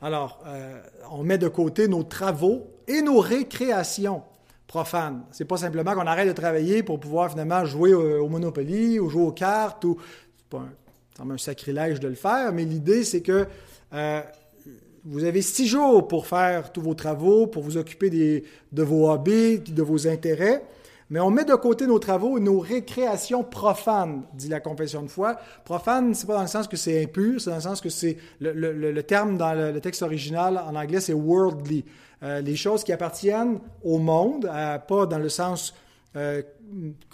Alors, 0.00 0.40
euh, 0.46 0.80
on 1.10 1.22
met 1.22 1.38
de 1.38 1.48
côté 1.48 1.86
nos 1.88 2.02
travaux 2.02 2.66
et 2.88 3.02
nos 3.02 3.20
récréations 3.20 4.22
profanes. 4.66 5.22
C'est 5.30 5.44
pas 5.44 5.58
simplement 5.58 5.94
qu'on 5.94 6.06
arrête 6.06 6.26
de 6.26 6.32
travailler 6.32 6.82
pour 6.82 6.98
pouvoir 6.98 7.30
finalement 7.30 7.64
jouer 7.64 7.94
au, 7.94 8.28
Monopoly 8.28 8.98
ou 8.98 9.08
jouer 9.08 9.22
aux 9.22 9.32
cartes. 9.32 9.84
Ou, 9.84 9.96
c'est 10.50 10.58
un 11.18 11.38
sacrilège 11.38 12.00
de 12.00 12.08
le 12.08 12.14
faire, 12.14 12.52
mais 12.52 12.64
l'idée 12.64 13.04
c'est 13.04 13.22
que 13.22 13.46
euh, 13.92 14.20
vous 15.04 15.24
avez 15.24 15.42
six 15.42 15.66
jours 15.66 16.06
pour 16.06 16.26
faire 16.26 16.72
tous 16.72 16.80
vos 16.80 16.94
travaux, 16.94 17.46
pour 17.46 17.62
vous 17.62 17.76
occuper 17.76 18.10
de 18.10 18.82
vos 18.82 19.10
hobbies, 19.10 19.58
de 19.58 19.82
vos 19.82 20.06
intérêts. 20.06 20.62
Mais 21.10 21.20
on 21.20 21.30
met 21.30 21.44
de 21.44 21.54
côté 21.54 21.86
nos 21.86 21.98
travaux 21.98 22.38
et 22.38 22.40
nos 22.40 22.58
récréations 22.58 23.44
profanes, 23.44 24.22
dit 24.32 24.48
la 24.48 24.60
confession 24.60 25.02
de 25.02 25.08
foi. 25.08 25.36
Profane, 25.64 26.14
c'est 26.14 26.26
pas 26.26 26.36
dans 26.36 26.40
le 26.42 26.46
sens 26.46 26.66
que 26.66 26.78
c'est 26.78 27.02
impur, 27.02 27.38
c'est 27.38 27.50
dans 27.50 27.56
le 27.56 27.62
sens 27.62 27.82
que 27.82 27.90
c'est 27.90 28.16
le, 28.40 29.00
terme 29.02 29.36
dans 29.36 29.52
le, 29.52 29.78
texte 29.80 30.02
original 30.02 30.56
en 30.56 30.74
anglais, 30.74 31.00
c'est 31.00 31.12
worldly. 31.12 31.84
Euh, 32.22 32.40
les 32.40 32.56
choses 32.56 32.82
qui 32.82 32.92
appartiennent 32.92 33.58
au 33.84 33.98
monde, 33.98 34.48
euh, 34.50 34.78
pas 34.78 35.04
dans 35.04 35.18
le 35.18 35.28
sens 35.28 35.74
euh, 36.16 36.42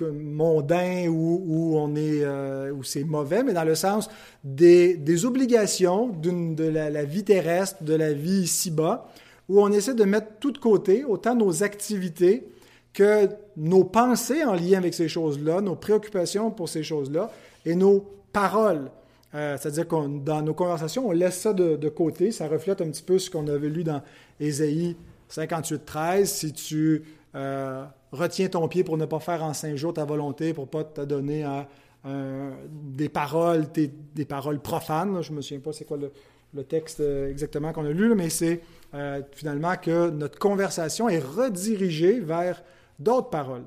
mondain 0.00 1.06
où, 1.08 1.76
on 1.76 1.94
est 1.94 2.26
où 2.70 2.82
c'est 2.82 3.04
mauvais, 3.04 3.42
mais 3.42 3.52
dans 3.52 3.64
le 3.64 3.74
sens 3.74 4.08
des, 4.44 5.24
obligations 5.24 6.08
de 6.08 6.64
la, 6.64 7.04
vie 7.04 7.24
terrestre, 7.24 7.82
de 7.82 7.94
la 7.94 8.12
vie 8.12 8.40
ici-bas, 8.42 9.08
où 9.48 9.60
on 9.62 9.72
essaie 9.72 9.94
de 9.94 10.04
mettre 10.04 10.38
tout 10.40 10.52
de 10.52 10.58
côté, 10.58 11.04
autant 11.04 11.34
nos 11.34 11.62
activités 11.62 12.48
que 12.92 13.28
nos 13.56 13.84
pensées 13.84 14.44
en 14.44 14.54
lien 14.54 14.78
avec 14.78 14.94
ces 14.94 15.08
choses-là, 15.08 15.60
nos 15.60 15.76
préoccupations 15.76 16.50
pour 16.50 16.68
ces 16.68 16.82
choses-là 16.82 17.30
et 17.64 17.74
nos 17.74 18.04
paroles. 18.32 18.90
Euh, 19.34 19.56
c'est-à-dire 19.58 19.86
que 19.86 20.18
dans 20.18 20.42
nos 20.42 20.54
conversations, 20.54 21.08
on 21.08 21.12
laisse 21.12 21.38
ça 21.38 21.52
de, 21.52 21.88
côté. 21.88 22.32
Ça 22.32 22.48
reflète 22.48 22.80
un 22.80 22.88
petit 22.90 23.02
peu 23.02 23.18
ce 23.18 23.30
qu'on 23.30 23.46
avait 23.48 23.68
lu 23.68 23.84
dans 23.84 24.02
Ésaïe 24.40 24.96
58, 25.28 25.84
13. 25.84 26.30
Si 26.30 26.52
tu 26.52 27.02
euh, 27.34 27.84
retiens 28.12 28.48
ton 28.48 28.66
pied 28.68 28.84
pour 28.84 28.96
ne 28.96 29.06
pas 29.06 29.20
faire 29.20 29.42
en 29.42 29.54
cinq 29.54 29.76
jours 29.76 29.94
ta 29.94 30.04
volonté, 30.04 30.54
pour 30.54 30.64
ne 30.64 30.70
pas 30.70 30.84
te 30.84 31.00
donner 31.02 31.44
à 31.44 31.68
des 32.70 33.08
paroles, 33.08 33.66
des 33.72 34.24
paroles 34.24 34.60
profanes. 34.60 35.20
Je 35.20 35.30
ne 35.30 35.36
me 35.36 35.42
souviens 35.42 35.60
pas 35.60 35.72
c'est 35.72 35.84
quoi 35.84 35.98
le, 35.98 36.64
texte 36.64 37.00
euh, 37.00 37.28
exactement 37.28 37.72
qu'on 37.72 37.84
a 37.84 37.90
lu, 37.90 38.14
mais 38.14 38.30
c'est 38.30 38.62
finalement 39.32 39.76
que 39.76 40.08
notre 40.08 40.38
conversation 40.38 41.08
est 41.08 41.18
redirigée 41.18 42.20
vers 42.20 42.62
d'autres 42.98 43.28
paroles. 43.28 43.64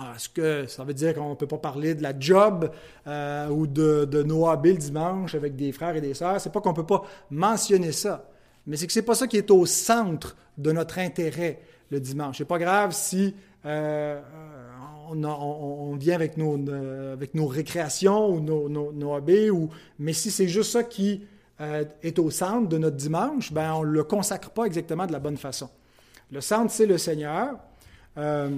Est-ce 0.00 0.28
que 0.28 0.66
ça 0.66 0.84
veut 0.84 0.94
dire 0.94 1.12
qu'on 1.14 1.30
ne 1.30 1.34
peut 1.34 1.48
pas 1.48 1.58
parler 1.58 1.94
de 1.94 2.02
la 2.04 2.12
job 2.18 2.70
euh, 3.08 3.48
ou 3.48 3.66
de, 3.66 4.04
de 4.04 4.22
Noah 4.22 4.56
Bill 4.56 4.78
dimanche 4.78 5.34
avec 5.34 5.56
des 5.56 5.72
frères 5.72 5.96
et 5.96 6.00
des 6.00 6.14
sœurs? 6.14 6.40
C'est 6.40 6.52
pas 6.52 6.60
qu'on 6.60 6.70
ne 6.70 6.76
peut 6.76 6.86
pas 6.86 7.02
mentionner 7.30 7.90
ça, 7.90 8.30
mais 8.66 8.76
c'est 8.76 8.86
que 8.86 8.92
c'est 8.92 9.02
pas 9.02 9.16
ça 9.16 9.26
qui 9.26 9.38
est 9.38 9.50
au 9.50 9.66
centre 9.66 10.36
de 10.56 10.70
notre 10.70 11.00
intérêt 11.00 11.60
le 11.90 11.98
dimanche. 11.98 12.38
C'est 12.38 12.44
pas 12.44 12.60
grave 12.60 12.92
si 12.92 13.34
euh, 13.64 14.20
on, 15.10 15.96
vient 15.96 16.14
avec 16.14 16.36
nos, 16.36 16.56
euh, 16.68 17.12
avec 17.12 17.34
nos 17.34 17.46
récréations 17.46 18.28
ou 18.28 18.40
nos, 18.40 18.68
nos, 18.68 19.14
hobbies, 19.14 19.50
ou, 19.50 19.70
mais 19.98 20.12
si 20.12 20.30
c'est 20.30 20.48
juste 20.48 20.72
ça 20.72 20.84
qui 20.84 21.22
est 22.02 22.18
au 22.20 22.30
centre 22.30 22.68
de 22.68 22.78
notre 22.78 22.96
dimanche, 22.96 23.52
ben 23.52 23.72
on 23.74 23.84
ne 23.84 23.90
le 23.90 24.04
consacre 24.04 24.50
pas 24.50 24.64
exactement 24.64 25.06
de 25.06 25.12
la 25.12 25.18
bonne 25.18 25.36
façon. 25.36 25.68
Le 26.30 26.40
centre, 26.42 26.70
c'est 26.70 26.86
le 26.86 26.98
Seigneur. 26.98 27.56
Euh, 28.18 28.50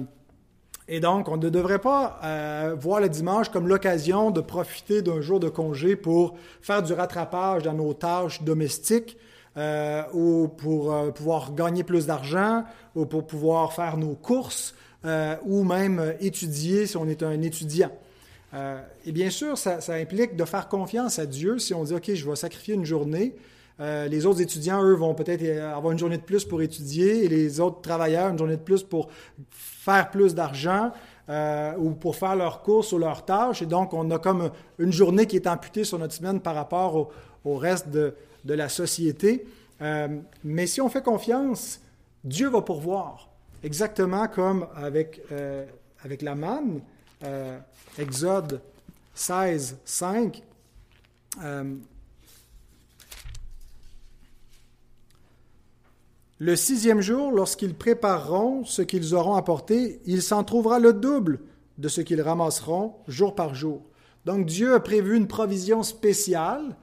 et 0.87 0.99
donc, 0.99 1.29
on 1.29 1.37
ne 1.37 1.49
devrait 1.49 1.79
pas 1.79 2.19
euh, 2.23 2.75
voir 2.77 2.99
le 2.99 3.07
dimanche 3.07 3.49
comme 3.49 3.67
l'occasion 3.67 4.29
de 4.29 4.41
profiter 4.41 5.01
d'un 5.01 5.21
jour 5.21 5.39
de 5.39 5.47
congé 5.47 5.95
pour 5.95 6.35
faire 6.61 6.83
du 6.83 6.91
rattrapage 6.91 7.63
dans 7.63 7.73
nos 7.73 7.93
tâches 7.93 8.41
domestiques 8.41 9.17
euh, 9.55 10.03
ou 10.13 10.49
pour 10.49 11.13
pouvoir 11.13 11.53
gagner 11.53 11.83
plus 11.83 12.07
d'argent 12.07 12.65
ou 12.95 13.05
pour 13.05 13.25
pouvoir 13.25 13.71
faire 13.71 13.95
nos 13.95 14.15
courses 14.15 14.75
ou 15.03 15.63
même 15.63 16.15
étudier 16.19 16.85
si 16.85 16.97
on 16.97 17.07
est 17.07 17.23
un 17.23 17.41
étudiant. 17.41 17.91
et 19.05 19.11
bien 19.11 19.29
sûr, 19.29 19.57
ça, 19.57 19.79
implique 19.89 20.35
de 20.35 20.45
faire 20.45 20.67
confiance 20.67 21.17
à 21.17 21.25
Dieu 21.25 21.57
si 21.57 21.73
on 21.73 21.83
dit, 21.83 21.93
OK, 21.93 22.13
je 22.13 22.29
vais 22.29 22.35
sacrifier 22.35 22.75
une 22.75 22.85
journée 22.85 23.35
euh, 23.81 24.07
les 24.07 24.27
autres 24.27 24.41
étudiants, 24.41 24.83
eux, 24.83 24.93
vont 24.93 25.15
peut-être 25.15 25.43
avoir 25.59 25.91
une 25.91 25.97
journée 25.97 26.17
de 26.17 26.23
plus 26.23 26.45
pour 26.45 26.61
étudier 26.61 27.25
et 27.25 27.27
les 27.27 27.59
autres 27.59 27.81
travailleurs, 27.81 28.29
une 28.29 28.37
journée 28.37 28.57
de 28.57 28.61
plus 28.61 28.83
pour 28.83 29.09
faire 29.49 30.11
plus 30.11 30.35
d'argent 30.35 30.91
euh, 31.29 31.73
ou 31.77 31.91
pour 31.91 32.15
faire 32.15 32.35
leurs 32.35 32.61
courses 32.61 32.91
ou 32.91 32.99
leurs 32.99 33.25
tâches. 33.25 33.63
Et 33.63 33.65
donc, 33.65 33.93
on 33.93 34.11
a 34.11 34.19
comme 34.19 34.51
une 34.77 34.91
journée 34.91 35.25
qui 35.25 35.35
est 35.35 35.47
amputée 35.47 35.83
sur 35.83 35.97
notre 35.97 36.13
semaine 36.13 36.41
par 36.41 36.53
rapport 36.53 37.09
au, 37.43 37.55
reste 37.55 37.89
de, 37.89 38.13
la 38.45 38.69
société. 38.69 39.47
Euh, 39.81 40.07
mais 40.43 40.67
si 40.67 40.79
on 40.79 40.89
fait 40.89 41.03
confiance, 41.03 41.81
Dieu 42.23 42.49
va 42.49 42.61
pourvoir. 42.61 43.30
Exactement 43.63 44.27
comme 44.27 44.67
avec, 44.75 45.21
avec 46.03 46.21
la 46.21 46.35
manne, 46.35 46.81
Exode 47.97 48.61
16, 49.13 49.77
5. 49.85 50.43
Le 56.43 56.55
sixième 56.55 57.01
jour, 57.01 57.31
lorsqu'ils 57.31 57.75
prépareront 57.75 58.65
ce 58.65 58.81
qu'ils 58.81 59.13
auront 59.13 59.35
apporté, 59.35 60.01
il 60.07 60.23
s'en 60.23 60.43
trouvera 60.43 60.79
le 60.79 60.91
double 60.91 61.41
de 61.77 61.87
ce 61.87 62.01
qu'ils 62.01 62.21
ramasseront 62.21 62.95
jour 63.07 63.35
par 63.35 63.53
jour. 63.53 63.83
Donc 64.25 64.45
Dieu 64.45 64.73
a 64.73 64.79
prévu 64.79 65.15
une 65.15 65.27
provision 65.27 65.83
spéciale 65.83 66.75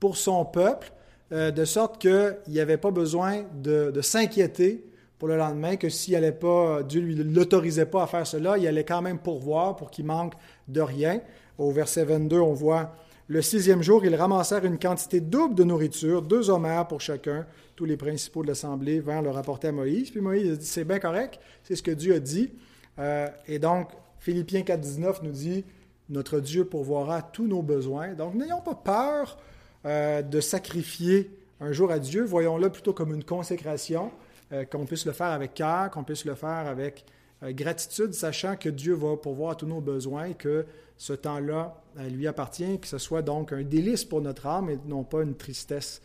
pour 0.00 0.16
son 0.16 0.44
peuple, 0.44 0.92
euh, 1.32 1.50
de 1.50 1.64
sorte 1.64 1.98
qu'il 1.98 2.36
n'y 2.48 2.60
avait 2.60 2.76
pas 2.76 2.90
besoin 2.90 3.44
de, 3.54 3.92
s'inquiéter 4.02 4.84
pour 5.18 5.28
le 5.28 5.36
lendemain, 5.36 5.76
que 5.76 5.88
si 5.88 6.14
pas, 6.40 6.82
Dieu 6.82 7.00
ne 7.00 7.22
l'autorisait 7.22 7.86
pas 7.86 8.02
à 8.02 8.06
faire 8.06 8.26
cela, 8.26 8.58
il 8.58 8.66
allait 8.66 8.84
quand 8.84 9.02
même 9.02 9.18
pourvoir 9.18 9.76
pour 9.76 9.90
qu'il 9.90 10.04
manque 10.04 10.34
de 10.68 10.80
rien. 10.80 11.20
Au 11.58 11.70
verset 11.70 12.04
22, 12.04 12.38
on 12.38 12.52
voit 12.52 12.92
le 13.28 13.42
sixième 13.42 13.82
jour, 13.82 14.04
ils 14.04 14.14
ramassèrent 14.14 14.64
une 14.64 14.78
quantité 14.78 15.20
double 15.20 15.56
de 15.56 15.64
nourriture, 15.64 16.22
deux 16.22 16.48
homères 16.48 16.86
pour 16.86 17.00
chacun. 17.00 17.44
Tous 17.74 17.84
les 17.84 17.96
principaux 17.96 18.42
de 18.42 18.46
l'Assemblée 18.46 19.00
vinrent 19.00 19.22
le 19.22 19.30
rapporter 19.30 19.66
à 19.66 19.72
Moïse. 19.72 20.10
Puis 20.10 20.20
Moïse 20.20 20.52
a 20.52 20.56
dit, 20.56 20.64
c'est 20.64 20.84
bien 20.84 21.00
correct, 21.00 21.40
c'est 21.64 21.74
ce 21.74 21.82
que 21.82 21.90
Dieu 21.90 22.14
a 22.14 22.20
dit. 22.20 22.52
Euh, 23.00 23.26
et 23.48 23.58
donc, 23.58 23.90
Philippiens 24.20 24.60
4.19 24.60 25.24
nous 25.24 25.32
dit, 25.32 25.64
notre 26.08 26.38
Dieu 26.38 26.66
pourvoira 26.66 27.20
tous 27.20 27.48
nos 27.48 27.62
besoins. 27.62 28.14
Donc, 28.14 28.34
n'ayons 28.34 28.60
pas 28.60 28.76
peur 28.76 29.38
euh, 29.86 30.22
de 30.22 30.40
sacrifier 30.40 31.28
un 31.60 31.72
jour 31.72 31.90
à 31.90 31.98
Dieu. 31.98 32.24
Voyons-le 32.24 32.70
plutôt 32.70 32.92
comme 32.92 33.12
une 33.12 33.24
consécration, 33.24 34.12
euh, 34.52 34.64
qu'on 34.64 34.86
puisse 34.86 35.06
le 35.06 35.12
faire 35.12 35.28
avec 35.28 35.54
cœur, 35.54 35.90
qu'on 35.90 36.04
puisse 36.04 36.24
le 36.24 36.34
faire 36.34 36.66
avec 36.66 37.04
gratitude, 37.42 38.14
sachant 38.14 38.56
que 38.56 38.70
Dieu 38.70 38.94
va 38.94 39.14
pourvoir 39.18 39.58
tous 39.58 39.66
nos 39.66 39.82
besoins 39.82 40.24
et 40.24 40.34
que 40.34 40.64
ce 40.96 41.12
temps-là 41.12 41.82
lui 42.10 42.26
appartient, 42.26 42.80
que 42.80 42.86
ce 42.86 42.96
soit 42.96 43.20
donc 43.20 43.52
un 43.52 43.62
délice 43.62 44.06
pour 44.06 44.22
notre 44.22 44.46
âme 44.46 44.70
et 44.70 44.78
non 44.86 45.04
pas 45.04 45.20
une 45.20 45.34
tristesse 45.34 46.00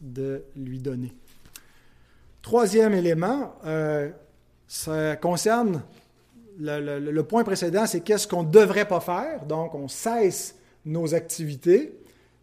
de 0.00 0.42
lui 0.56 0.80
donner. 0.80 1.12
Troisième 2.42 2.94
élément, 2.94 3.56
euh, 3.64 4.10
ça 4.68 5.16
concerne 5.16 5.82
le, 6.58 7.20
point 7.22 7.44
précédent, 7.44 7.86
c'est 7.86 8.00
qu'est-ce 8.00 8.26
qu'on 8.28 8.44
ne 8.44 8.50
devrait 8.50 8.86
pas 8.86 9.00
faire? 9.00 9.44
Donc, 9.46 9.74
on 9.74 9.88
cesse 9.88 10.54
nos 10.84 11.14
activités. 11.14 11.98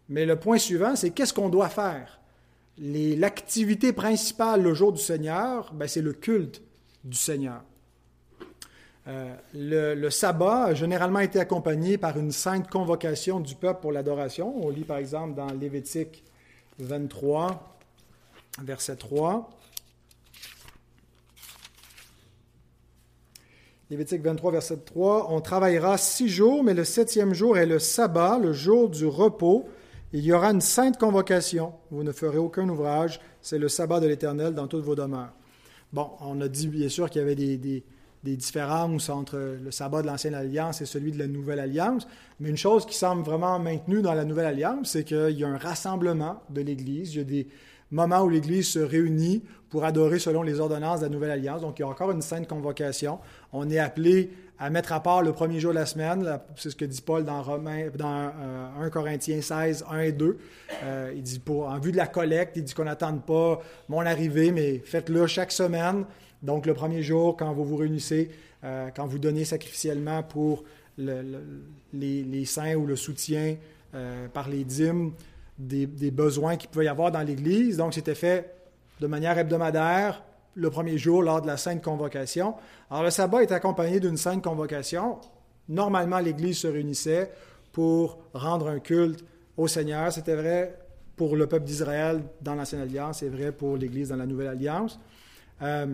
Mais 0.08 0.26
le 0.26 0.36
point 0.36 0.58
suivant, 0.58 0.94
c'est 0.94 1.10
qu'est-ce 1.10 1.32
qu'on 1.32 1.48
doit 1.48 1.70
faire? 1.70 2.20
L'activité 2.78 3.92
principale 3.92 4.62
le 4.62 4.74
jour 4.74 4.92
du 4.92 5.00
Seigneur, 5.00 5.72
ben, 5.74 5.86
c'est 5.86 6.02
le 6.02 6.12
culte 6.12 6.60
du 7.04 7.16
Seigneur. 7.16 7.62
Euh, 9.06 9.34
le, 9.52 10.08
sabbat 10.10 10.64
a 10.64 10.74
généralement 10.74 11.20
été 11.20 11.38
accompagné 11.38 11.98
par 11.98 12.18
une 12.18 12.32
sainte 12.32 12.70
convocation 12.70 13.38
du 13.38 13.54
peuple 13.54 13.80
pour 13.82 13.92
l'adoration. 13.92 14.54
On 14.64 14.70
lit 14.70 14.84
par 14.84 14.96
exemple 14.96 15.34
dans 15.34 15.52
Lévitique 15.52 16.24
23, 16.78 17.78
verset 18.62 18.96
3. 18.96 19.50
Lévitique 23.90 24.22
23, 24.22 24.52
verset 24.52 24.78
3. 24.78 25.30
On 25.30 25.40
travaillera 25.42 25.98
six 25.98 26.30
jours, 26.30 26.64
mais 26.64 26.72
le 26.72 26.84
septième 26.84 27.34
jour 27.34 27.58
est 27.58 27.66
le 27.66 27.78
sabbat, 27.78 28.38
le 28.38 28.54
jour 28.54 28.88
du 28.88 29.06
repos. 29.06 29.68
Il 30.16 30.24
y 30.24 30.32
aura 30.32 30.52
une 30.52 30.60
sainte 30.60 30.96
convocation. 30.96 31.72
Vous 31.90 32.04
ne 32.04 32.12
ferez 32.12 32.38
aucun 32.38 32.68
ouvrage. 32.68 33.18
C'est 33.42 33.58
le 33.58 33.68
sabbat 33.68 33.98
de 33.98 34.06
l'Éternel 34.06 34.54
dans 34.54 34.68
toutes 34.68 34.84
vos 34.84 34.94
demeures. 34.94 35.32
Bon, 35.92 36.10
on 36.20 36.40
a 36.40 36.46
dit 36.46 36.68
bien 36.68 36.88
sûr 36.88 37.10
qu'il 37.10 37.20
y 37.20 37.24
avait 37.24 37.34
des, 37.34 37.82
différences 38.22 39.08
entre 39.08 39.58
le 39.60 39.70
sabbat 39.72 40.02
de 40.02 40.06
l'Ancienne 40.06 40.36
Alliance 40.36 40.80
et 40.80 40.86
celui 40.86 41.10
de 41.10 41.18
la 41.18 41.26
Nouvelle 41.26 41.58
Alliance. 41.58 42.06
Mais 42.38 42.48
une 42.48 42.56
chose 42.56 42.86
qui 42.86 42.94
semble 42.94 43.24
vraiment 43.24 43.58
maintenue 43.58 44.02
dans 44.02 44.14
la 44.14 44.24
Nouvelle 44.24 44.46
Alliance, 44.46 44.90
c'est 44.90 45.02
qu'il 45.02 45.36
y 45.36 45.42
a 45.42 45.48
un 45.48 45.58
rassemblement 45.58 46.40
de 46.48 46.60
l'Église. 46.60 47.14
Il 47.14 47.18
y 47.18 47.20
a 47.20 47.24
des 47.24 47.48
moments 47.90 48.22
où 48.22 48.28
l'Église 48.28 48.68
se 48.68 48.78
réunit 48.78 49.42
pour 49.68 49.84
adorer 49.84 50.20
selon 50.20 50.44
les 50.44 50.60
ordonnances 50.60 51.00
de 51.00 51.06
la 51.06 51.10
Nouvelle 51.10 51.32
Alliance. 51.32 51.62
Donc, 51.62 51.80
il 51.80 51.82
y 51.82 51.84
a 51.84 51.88
encore 51.88 52.12
une 52.12 52.22
sainte 52.22 52.46
convocation. 52.46 53.18
On 53.52 53.68
est 53.68 53.80
appelé 53.80 54.30
à 54.58 54.70
mettre 54.70 54.92
à 54.92 55.00
part 55.02 55.22
le 55.22 55.32
premier 55.32 55.58
jour 55.58 55.72
de 55.72 55.78
la 55.78 55.86
semaine. 55.86 56.38
C'est 56.56 56.70
ce 56.70 56.76
que 56.76 56.84
dit 56.84 57.00
Paul 57.00 57.24
dans, 57.24 57.42
Romain, 57.42 57.88
dans 57.96 58.06
1 58.06 58.32
euh, 58.84 58.90
Corinthiens 58.90 59.40
16, 59.40 59.84
1 59.90 60.00
et 60.00 60.12
2. 60.12 60.38
Euh, 60.82 61.12
il 61.14 61.22
dit, 61.22 61.38
pour, 61.38 61.68
en 61.68 61.78
vue 61.78 61.92
de 61.92 61.96
la 61.96 62.06
collecte, 62.06 62.56
il 62.56 62.64
dit 62.64 62.74
qu'on 62.74 62.84
n'attende 62.84 63.24
pas 63.24 63.60
mon 63.88 64.00
arrivée, 64.00 64.52
mais 64.52 64.78
faites-le 64.78 65.26
chaque 65.26 65.52
semaine. 65.52 66.04
Donc, 66.42 66.66
le 66.66 66.74
premier 66.74 67.02
jour, 67.02 67.36
quand 67.36 67.52
vous 67.52 67.64
vous 67.64 67.76
réunissez, 67.76 68.30
euh, 68.62 68.90
quand 68.94 69.06
vous 69.06 69.18
donnez 69.18 69.44
sacrificiellement 69.44 70.22
pour 70.22 70.64
les, 70.96 72.44
saints 72.44 72.74
ou 72.74 72.86
le 72.86 72.96
soutien 72.96 73.56
par 74.32 74.48
les 74.48 74.64
dîmes 74.64 75.12
des, 75.58 75.86
des 75.86 76.10
besoins 76.10 76.56
qu'il 76.56 76.68
pouvait 76.68 76.86
y 76.86 76.88
avoir 76.88 77.10
dans 77.10 77.22
l'Église. 77.22 77.76
Donc, 77.76 77.94
c'était 77.94 78.14
fait 78.14 78.54
de 79.00 79.06
manière 79.06 79.36
hebdomadaire, 79.36 80.22
le 80.54 80.70
premier 80.70 80.98
jour 80.98 81.22
lors 81.22 81.42
de 81.42 81.46
la 81.46 81.56
sainte 81.56 81.82
convocation. 81.82 82.54
Alors 82.90 83.04
le 83.04 83.10
sabbat 83.10 83.42
est 83.42 83.52
accompagné 83.52 84.00
d'une 84.00 84.16
sainte 84.16 84.42
convocation. 84.42 85.18
Normalement, 85.68 86.18
l'Église 86.18 86.58
se 86.58 86.66
réunissait 86.66 87.30
pour 87.72 88.18
rendre 88.32 88.68
un 88.68 88.78
culte 88.78 89.24
au 89.56 89.66
Seigneur. 89.66 90.12
C'était 90.12 90.36
vrai 90.36 90.78
pour 91.16 91.36
le 91.36 91.46
peuple 91.46 91.64
d'Israël 91.64 92.22
dans 92.40 92.54
l'Ancienne 92.54 92.82
Alliance, 92.82 93.18
c'est 93.20 93.28
vrai 93.28 93.52
pour 93.52 93.76
l'Église 93.76 94.08
dans 94.08 94.16
la 94.16 94.26
Nouvelle 94.26 94.48
Alliance. 94.48 94.98
Euh, 95.62 95.86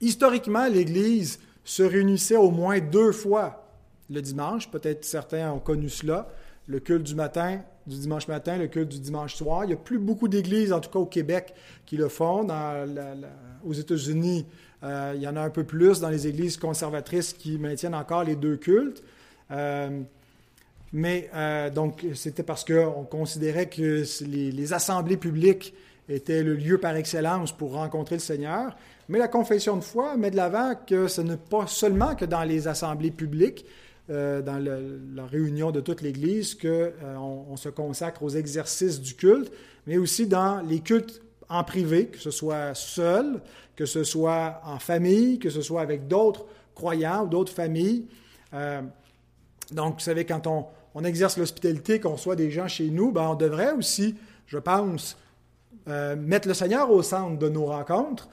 historiquement, 0.00 0.66
l'Église 0.66 1.38
se 1.64 1.82
réunissait 1.82 2.36
au 2.36 2.50
moins 2.50 2.78
deux 2.80 3.12
fois 3.12 3.66
le 4.08 4.22
dimanche. 4.22 4.70
Peut-être 4.70 5.04
certains 5.04 5.52
ont 5.52 5.58
connu 5.58 5.88
cela. 5.88 6.28
Le 6.66 6.80
culte 6.80 7.04
du 7.04 7.14
matin 7.14 7.60
du 7.86 7.98
dimanche 7.98 8.28
matin, 8.28 8.56
le 8.56 8.66
culte 8.66 8.88
du 8.88 9.00
dimanche 9.00 9.34
soir. 9.34 9.64
Il 9.64 9.68
n'y 9.68 9.72
a 9.72 9.76
plus 9.76 9.98
beaucoup 9.98 10.28
d'églises, 10.28 10.72
en 10.72 10.80
tout 10.80 10.90
cas 10.90 10.98
au 10.98 11.06
Québec, 11.06 11.54
qui 11.86 11.96
le 11.96 12.08
font. 12.08 12.46
aux 13.64 13.72
États-Unis, 13.72 14.46
euh, 14.82 15.12
il 15.14 15.22
y 15.22 15.28
en 15.28 15.36
a 15.36 15.40
un 15.40 15.50
peu 15.50 15.64
plus 15.64 16.00
dans 16.00 16.08
les 16.08 16.26
églises 16.26 16.56
conservatrices 16.56 17.32
qui 17.32 17.58
maintiennent 17.58 17.94
encore 17.94 18.24
les 18.24 18.36
deux 18.36 18.56
cultes. 18.56 19.02
Euh, 19.50 20.00
mais 20.92 21.30
euh, 21.34 21.70
donc, 21.70 22.04
c'était 22.14 22.42
parce 22.42 22.64
qu'on 22.64 23.04
considérait 23.04 23.68
que 23.68 24.04
les, 24.24 24.72
assemblées 24.72 25.16
publiques 25.16 25.74
étaient 26.08 26.42
le 26.42 26.54
lieu 26.54 26.78
par 26.78 26.96
excellence 26.96 27.52
pour 27.52 27.74
rencontrer 27.74 28.16
le 28.16 28.20
Seigneur. 28.20 28.76
Mais 29.08 29.18
la 29.18 29.28
confession 29.28 29.76
de 29.76 29.82
foi 29.82 30.16
met 30.16 30.30
de 30.30 30.36
l'avant 30.36 30.74
que 30.86 31.06
ce 31.06 31.20
n'est 31.20 31.36
pas 31.36 31.66
seulement 31.66 32.14
que 32.14 32.24
dans 32.24 32.42
les 32.42 32.66
assemblées 32.66 33.10
publiques, 33.10 33.64
euh, 34.10 34.42
dans 34.42 34.58
la 34.58 35.26
réunion 35.26 35.70
de 35.70 35.80
toute 35.80 36.02
l'Église 36.02 36.56
qu'on 36.56 36.66
euh, 36.66 37.16
on 37.16 37.56
se 37.56 37.68
consacre 37.68 38.24
aux 38.24 38.30
exercices 38.30 39.00
du 39.00 39.14
culte, 39.14 39.52
mais 39.86 39.98
aussi 39.98 40.26
dans 40.26 40.60
les 40.62 40.80
cultes 40.80 41.22
en 41.48 41.62
privé, 41.62 42.06
que 42.06 42.18
ce 42.18 42.32
soit 42.32 42.74
seul, 42.74 43.40
que 43.76 43.86
ce 43.86 44.02
soit 44.02 44.62
en 44.64 44.80
famille, 44.80 45.38
que 45.38 45.48
ce 45.48 45.62
soit 45.62 45.82
avec 45.82 46.08
d'autres 46.08 46.44
croyants 46.74 47.24
ou 47.24 47.28
d'autres 47.28 47.52
familles. 47.52 48.06
Euh, 48.52 48.82
donc, 49.70 49.94
vous 49.94 50.00
savez, 50.00 50.24
quand 50.24 50.48
on, 50.48 50.66
on 50.96 51.04
exerce 51.04 51.38
l'hospitalité, 51.38 52.00
qu'on 52.00 52.16
soit 52.16 52.34
des 52.34 52.50
gens 52.50 52.66
chez 52.66 52.90
nous, 52.90 53.12
ben, 53.12 53.28
on 53.28 53.36
devrait 53.36 53.72
aussi, 53.74 54.16
je 54.48 54.58
pense, 54.58 55.16
mettre 55.86 56.46
le 56.46 56.54
Seigneur 56.54 56.90
au 56.90 57.02
centre 57.02 57.38
de 57.38 57.48
nos 57.48 57.66
rencontres, 57.66 58.28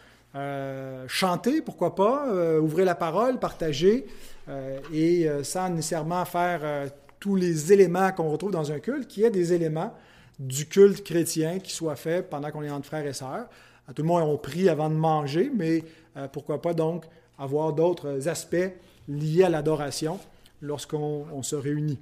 chanter, 1.07 1.62
pourquoi 1.62 1.96
pas, 1.96 2.27
ouvrir 2.60 2.86
la 2.86 2.93
parole, 2.93 3.39
partager. 3.39 4.05
Euh, 4.49 4.79
et 4.93 5.27
euh, 5.27 5.43
sans 5.43 5.69
nécessairement 5.69 6.23
faire 6.23 6.62
euh, 6.63 6.88
tous 7.19 7.36
les 7.36 7.73
éléments 7.73 8.12
qu'on 8.12 8.29
retrouve 8.29 8.51
dans 8.51 8.71
un 8.71 8.79
culte, 8.79 9.07
qu'il 9.07 9.23
y 9.23 9.25
ait 9.25 9.31
des 9.31 9.51
éléments 9.51 9.93
du 10.39 10.67
culte 10.67 11.03
chrétien 11.03 11.60
qui 11.60 11.73
soient 11.73 11.95
faits 11.95 12.29
pendant 12.29 12.51
qu'on 12.51 12.63
est 12.63 12.69
entre 12.69 12.86
frères 12.86 13.05
et 13.05 13.13
sœurs. 13.13 13.47
tout 13.93 14.03
le 14.03 14.07
monde 14.07 14.23
on 14.23 14.38
prie 14.38 14.69
avant 14.69 14.89
de 14.89 14.95
manger, 14.95 15.51
mais 15.55 15.83
pourquoi 16.31 16.62
pas 16.62 16.75
donc 16.75 17.05
avoir 17.39 17.73
d'autres 17.73 18.27
aspects 18.27 18.71
liés 19.07 19.43
à 19.43 19.49
l'adoration 19.49 20.19
lorsqu'on 20.62 21.41
se 21.41 21.55
réunit. 21.55 21.97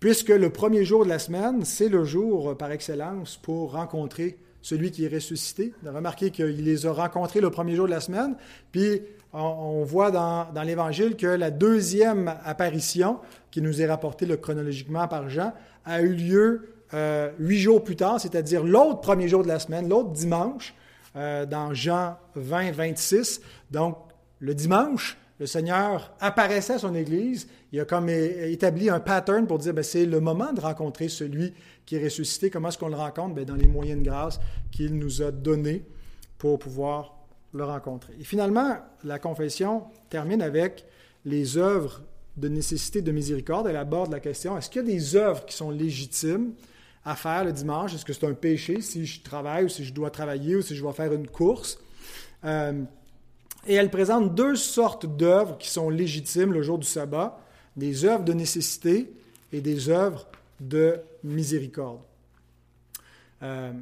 puisque 0.00 0.30
le 0.30 0.48
premier 0.48 0.86
jour 0.86 1.04
de 1.04 1.10
la 1.10 1.18
semaine, 1.18 1.66
c'est 1.66 1.90
le 1.90 2.04
jour 2.04 2.56
par 2.56 2.72
excellence 2.72 3.36
pour 3.36 3.72
rencontrer 3.72 4.38
celui 4.62 4.90
qui 4.90 5.04
est 5.04 5.14
ressuscité. 5.14 5.74
Remarquez 5.84 6.30
qu'il 6.30 6.64
les 6.64 6.86
a 6.86 6.92
rencontrés 6.92 7.42
le 7.42 7.50
premier 7.50 7.76
jour 7.76 7.86
de 7.86 7.90
la 7.90 8.00
semaine, 8.00 8.36
puis 8.72 9.02
on, 9.32 9.84
voit 9.84 10.10
dans, 10.10 10.62
l'Évangile 10.64 11.16
que 11.16 11.26
la 11.26 11.50
deuxième 11.50 12.34
apparition, 12.44 13.18
qui 13.50 13.60
nous 13.60 13.82
est 13.82 13.86
rapportée 13.86 14.26
chronologiquement 14.38 15.06
par 15.08 15.28
Jean, 15.28 15.52
a 15.84 16.00
eu 16.00 16.14
lieu 16.14 16.68
euh, 16.94 17.30
huit 17.38 17.58
jours 17.58 17.84
plus 17.84 17.96
tard, 17.96 18.20
c'est-à-dire 18.20 18.64
l'autre 18.64 19.00
premier 19.00 19.28
jour 19.28 19.42
de 19.42 19.48
la 19.48 19.58
semaine, 19.58 19.88
l'autre 19.88 20.10
dimanche, 20.10 20.74
euh, 21.16 21.44
dans 21.46 21.74
Jean 21.74 22.16
20, 22.34 22.72
26. 22.72 23.40
Donc, 23.70 23.98
le 24.40 24.54
dimanche, 24.54 25.18
le 25.38 25.46
Seigneur 25.46 26.12
apparaissait 26.20 26.74
à 26.74 26.78
son 26.78 26.94
Église. 26.94 27.48
Il 27.72 27.80
a 27.80 27.84
comme 27.84 28.08
établi 28.08 28.88
un 28.88 29.00
pattern 29.00 29.46
pour 29.46 29.58
dire, 29.58 29.74
ben, 29.74 29.84
c'est 29.84 30.06
le 30.06 30.20
moment 30.20 30.52
de 30.52 30.60
rencontrer 30.60 31.08
celui 31.08 31.52
qui 31.84 31.96
est 31.96 32.04
ressuscité. 32.04 32.50
Comment 32.50 32.68
est-ce 32.68 32.78
qu'on 32.78 32.88
le 32.88 32.96
rencontre? 32.96 33.34
Ben, 33.34 33.44
dans 33.44 33.54
les 33.54 33.68
moyens 33.68 34.00
de 34.00 34.04
grâce 34.04 34.40
qu'il 34.70 34.96
nous 34.96 35.22
a 35.22 35.30
donnés 35.30 35.84
pour 36.38 36.58
pouvoir 36.58 37.17
le 37.54 37.64
rencontrer. 37.64 38.14
Et 38.20 38.24
finalement, 38.24 38.76
la 39.04 39.18
confession 39.18 39.84
termine 40.10 40.42
avec 40.42 40.84
les 41.24 41.56
œuvres 41.56 42.02
de 42.36 42.48
nécessité 42.48 43.02
de 43.02 43.10
miséricorde. 43.10 43.66
Elle 43.66 43.76
aborde 43.76 44.12
la 44.12 44.20
question, 44.20 44.56
est-ce 44.56 44.70
qu'il 44.70 44.82
y 44.82 44.84
a 44.84 44.88
des 44.88 45.16
œuvres 45.16 45.44
qui 45.44 45.54
sont 45.54 45.70
légitimes 45.70 46.52
à 47.04 47.16
faire 47.16 47.44
le 47.44 47.52
dimanche? 47.52 47.94
Est-ce 47.94 48.04
que 48.04 48.12
c'est 48.12 48.26
un 48.26 48.34
péché 48.34 48.80
si 48.80 49.06
je 49.06 49.22
travaille 49.22 49.64
ou 49.64 49.68
si 49.68 49.84
je 49.84 49.92
dois 49.92 50.10
travailler 50.10 50.56
ou 50.56 50.62
si 50.62 50.76
je 50.76 50.80
dois 50.80 50.92
faire 50.92 51.12
une 51.12 51.26
course? 51.26 51.78
Euh, 52.44 52.82
et 53.66 53.74
elle 53.74 53.90
présente 53.90 54.34
deux 54.34 54.56
sortes 54.56 55.06
d'œuvres 55.06 55.58
qui 55.58 55.68
sont 55.68 55.90
légitimes 55.90 56.52
le 56.52 56.62
jour 56.62 56.78
du 56.78 56.86
sabbat, 56.86 57.40
des 57.76 58.04
œuvres 58.04 58.24
de 58.24 58.32
nécessité 58.32 59.12
et 59.52 59.60
des 59.60 59.88
œuvres 59.88 60.26
de 60.60 61.00
miséricorde. 61.24 62.00
Euh, 63.42 63.72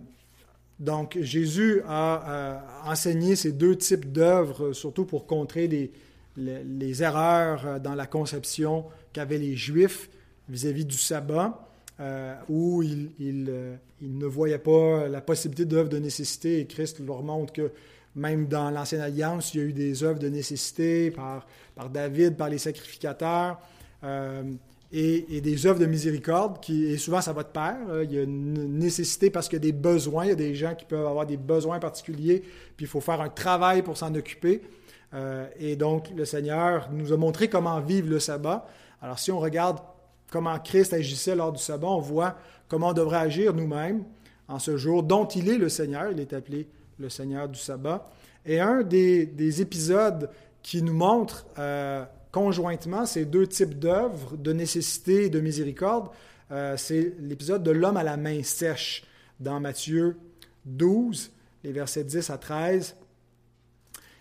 donc, 0.78 1.16
Jésus 1.20 1.80
a 1.88 2.30
euh, 2.30 2.90
enseigné 2.90 3.34
ces 3.34 3.52
deux 3.52 3.76
types 3.76 4.12
d'œuvres, 4.12 4.72
surtout 4.72 5.06
pour 5.06 5.26
contrer 5.26 5.68
les, 6.36 7.02
erreurs 7.02 7.66
euh, 7.66 7.78
dans 7.78 7.94
la 7.94 8.06
conception 8.06 8.84
qu'avaient 9.12 9.38
les 9.38 9.56
Juifs 9.56 10.10
vis-à-vis 10.50 10.84
du 10.84 10.96
sabbat, 10.96 11.66
euh, 11.98 12.34
où 12.50 12.82
ils, 12.82 13.10
ne 14.02 14.26
voyaient 14.26 14.58
pas 14.58 15.08
la 15.08 15.22
possibilité 15.22 15.64
d'œuvres 15.64 15.88
de 15.88 15.98
nécessité. 15.98 16.60
Et 16.60 16.66
Christ 16.66 17.00
leur 17.00 17.22
montre 17.22 17.54
que 17.54 17.72
même 18.14 18.46
dans 18.46 18.70
l'Ancienne 18.70 19.00
Alliance, 19.00 19.54
il 19.54 19.60
y 19.60 19.64
a 19.64 19.66
eu 19.66 19.72
des 19.72 20.04
œuvres 20.04 20.18
de 20.18 20.28
nécessité 20.28 21.10
par 21.10 21.46
David, 21.90 22.36
par 22.36 22.50
les 22.50 22.58
sacrificateurs 22.58 23.60
et, 24.98 25.40
des 25.42 25.66
œuvres 25.66 25.78
de 25.78 25.84
miséricorde, 25.84 26.58
et 26.70 26.96
souvent 26.96 27.20
ça 27.20 27.32
va 27.34 27.42
de 27.42 27.48
pair. 27.48 27.76
Il 28.02 28.12
y 28.12 28.18
a 28.18 28.22
une 28.22 28.78
nécessité 28.78 29.28
parce 29.28 29.46
qu'il 29.48 29.56
y 29.56 29.62
a 29.62 29.70
des 29.70 29.72
besoins, 29.72 30.24
il 30.24 30.28
y 30.28 30.32
a 30.32 30.36
des 30.36 30.54
gens 30.54 30.74
qui 30.74 30.86
peuvent 30.86 31.06
avoir 31.06 31.26
des 31.26 31.36
besoins 31.36 31.78
particuliers, 31.78 32.42
puis 32.76 32.86
il 32.86 32.88
faut 32.88 33.00
faire 33.00 33.20
un 33.20 33.28
travail 33.28 33.82
pour 33.82 33.96
s'en 33.98 34.14
occuper. 34.14 34.62
Euh, 35.12 35.46
et 35.58 35.76
donc, 35.76 36.10
le 36.16 36.24
Seigneur 36.24 36.88
nous 36.92 37.12
a 37.12 37.16
montré 37.16 37.48
comment 37.48 37.78
vivre 37.80 38.08
le 38.08 38.18
sabbat. 38.18 38.66
Alors, 39.02 39.18
si 39.18 39.30
on 39.30 39.38
regarde 39.38 39.78
comment 40.30 40.58
Christ 40.58 40.94
agissait 40.94 41.36
lors 41.36 41.52
du 41.52 41.62
sabbat, 41.62 41.88
on 41.88 42.00
voit 42.00 42.36
comment 42.68 42.88
on 42.88 42.94
devrait 42.94 43.18
agir 43.18 43.52
nous-mêmes 43.52 44.02
en 44.48 44.58
ce 44.58 44.78
jour 44.78 45.02
dont 45.02 45.26
il 45.26 45.50
est 45.50 45.58
le 45.58 45.68
Seigneur. 45.68 46.10
Il 46.10 46.20
est 46.20 46.32
appelé 46.32 46.68
le 46.98 47.10
Seigneur 47.10 47.48
du 47.48 47.58
sabbat. 47.58 48.08
Et 48.46 48.60
un 48.60 48.82
des, 48.82 49.60
épisodes 49.60 50.30
qui 50.62 50.82
nous 50.82 50.94
montre 50.94 51.46
euh, 51.58 52.04
conjointement 52.36 53.06
ces 53.06 53.24
deux 53.24 53.46
types 53.46 53.78
d'œuvres 53.78 54.36
de 54.36 54.52
nécessité 54.52 55.24
et 55.24 55.30
de 55.30 55.40
miséricorde. 55.40 56.10
Euh, 56.50 56.76
c'est 56.76 57.14
l'épisode 57.18 57.62
de 57.62 57.70
l'homme 57.70 57.96
à 57.96 58.02
la 58.02 58.18
main 58.18 58.42
sèche 58.42 59.04
dans 59.40 59.58
Matthieu 59.58 60.18
12, 60.66 61.30
les 61.64 61.72
versets 61.72 62.04
10 62.04 62.28
à 62.28 62.36
13. 62.36 62.94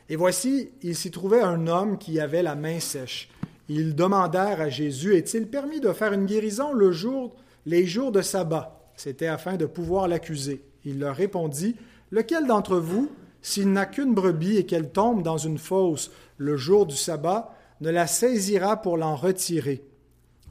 Et 0.07 0.15
voici, 0.15 0.69
il 0.81 0.95
s'y 0.95 1.11
trouvait 1.11 1.41
un 1.41 1.67
homme 1.67 1.97
qui 1.97 2.17
avait 2.21 2.41
la 2.41 2.55
main 2.55 2.79
sèche. 2.79 3.29
Ils 3.67 3.95
demandèrent 3.95 4.61
à 4.61 4.69
Jésus, 4.69 5.17
est-il 5.17 5.47
permis 5.47 5.81
de 5.81 5.91
faire 5.91 6.13
une 6.13 6.25
guérison 6.25 6.71
le 6.71 6.93
jour, 6.93 7.35
les 7.65 7.85
jours 7.85 8.13
de 8.13 8.21
sabbat? 8.21 8.79
C'était 8.95 9.27
afin 9.27 9.57
de 9.57 9.65
pouvoir 9.65 10.07
l'accuser. 10.07 10.63
Il 10.85 10.99
leur 10.99 11.17
répondit, 11.17 11.75
Lequel 12.11 12.47
d'entre 12.47 12.77
vous, 12.77 13.11
s'il 13.41 13.73
n'a 13.73 13.85
qu'une 13.85 14.13
brebis 14.13 14.55
et 14.55 14.65
qu'elle 14.65 14.89
tombe 14.89 15.21
dans 15.21 15.37
une 15.37 15.57
fosse 15.57 16.11
le 16.37 16.55
jour 16.55 16.85
du 16.85 16.95
sabbat, 16.95 17.54
ne 17.81 17.89
la 17.89 18.07
saisira 18.07 18.81
pour 18.81 18.97
l'en 18.97 19.15
retirer. 19.15 19.83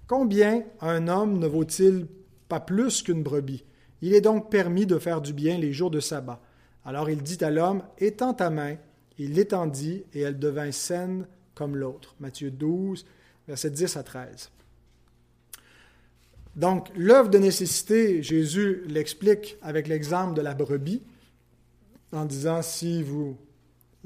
Combien 0.07 0.65
un 0.81 1.09
homme 1.09 1.39
ne 1.39 1.47
vaut-il 1.47 2.07
pas 2.49 2.61
plus 2.61 3.03
qu'une 3.03 3.23
brebis? 3.23 3.65
Il 4.03 4.15
est 4.15 4.21
donc 4.21 4.51
permis 4.51 4.87
de 4.87 4.99
faire 4.99 5.21
du 5.21 5.33
bien 5.33 5.57
les 5.57 5.73
jours 5.73 5.91
de 5.91 6.01
sabbat. 6.01 6.41
Alors 6.85 7.09
il 7.09 7.23
dit 7.23 7.43
à 7.43 7.51
l'homme, 7.51 7.83
étends 7.99 8.35
ta 8.35 8.51
main. 8.51 8.77
Il 9.19 9.35
l'étendit 9.35 10.05
et 10.13 10.21
elle 10.21 10.39
devint 10.39 10.73
saine 10.73 11.27
comme 11.55 11.77
l'autre. 11.77 12.15
Matthieu 12.21 12.51
12, 12.51 13.07
versets 13.47 13.71
10 13.71 13.97
à 13.97 14.03
13. 14.03 14.51
Donc, 16.57 16.89
l'œuvre 16.95 17.31
de 17.31 17.39
nécessité, 17.39 18.23
Jésus 18.23 18.83
l'explique 18.87 19.57
avec 19.61 19.89
l'exemple 19.89 20.35
de 20.35 20.43
la 20.43 20.55
brebis, 20.55 21.03
en 22.13 22.25
disant 22.25 22.63
si 22.63 23.03
vous, 23.03 23.37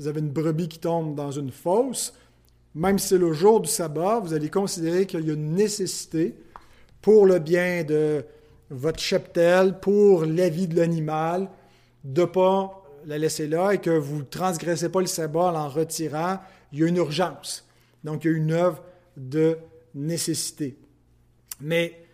avez 0.07 0.21
une 0.21 0.31
brebis 0.31 0.69
qui 0.69 0.79
tombe 0.79 1.15
dans 1.15 1.31
une 1.31 1.51
fosse, 1.51 2.15
même 2.75 2.99
si 2.99 3.09
c'est 3.09 3.19
le 3.19 3.33
jour 3.33 3.61
du 3.61 3.69
sabbat, 3.69 4.21
vous 4.21 4.35
allez 4.35 4.51
considérer 4.51 5.07
qu'il 5.07 5.27
y 5.27 5.31
a 5.31 5.35
une 5.35 5.55
nécessité 5.55 6.35
pour 7.01 7.27
le 7.27 7.39
bien 7.39 7.85
de 7.85 8.25
votre 8.71 9.01
cheptel, 9.01 9.79
pour 9.81 10.25
la 10.25 10.49
vie 10.49 10.69
de 10.69 10.77
l'animal, 10.77 11.49
de 12.05 12.23
ne 12.23 12.27
pas 12.27 12.85
la 13.07 13.19
laisser 13.19 13.49
là 13.49 13.73
et 13.73 13.79
que 13.79 13.91
vous 13.91 14.19
ne 14.19 14.25
transgressez 14.25 14.91
pas 14.91 15.01
le 15.01 15.07
sabbat 15.07 15.53
en 15.55 15.69
retirant. 15.69 16.39
Il 16.73 16.81
y 16.81 16.85
a 16.85 16.87
une 16.87 16.97
urgence. 16.97 17.67
Donc, 18.05 18.25
il 18.25 18.31
y 18.31 18.35
a 18.35 18.37
une 18.37 18.53
œuvre 18.53 18.83
de 19.17 19.59
nécessité. 19.95 20.77
Mais 21.61 22.05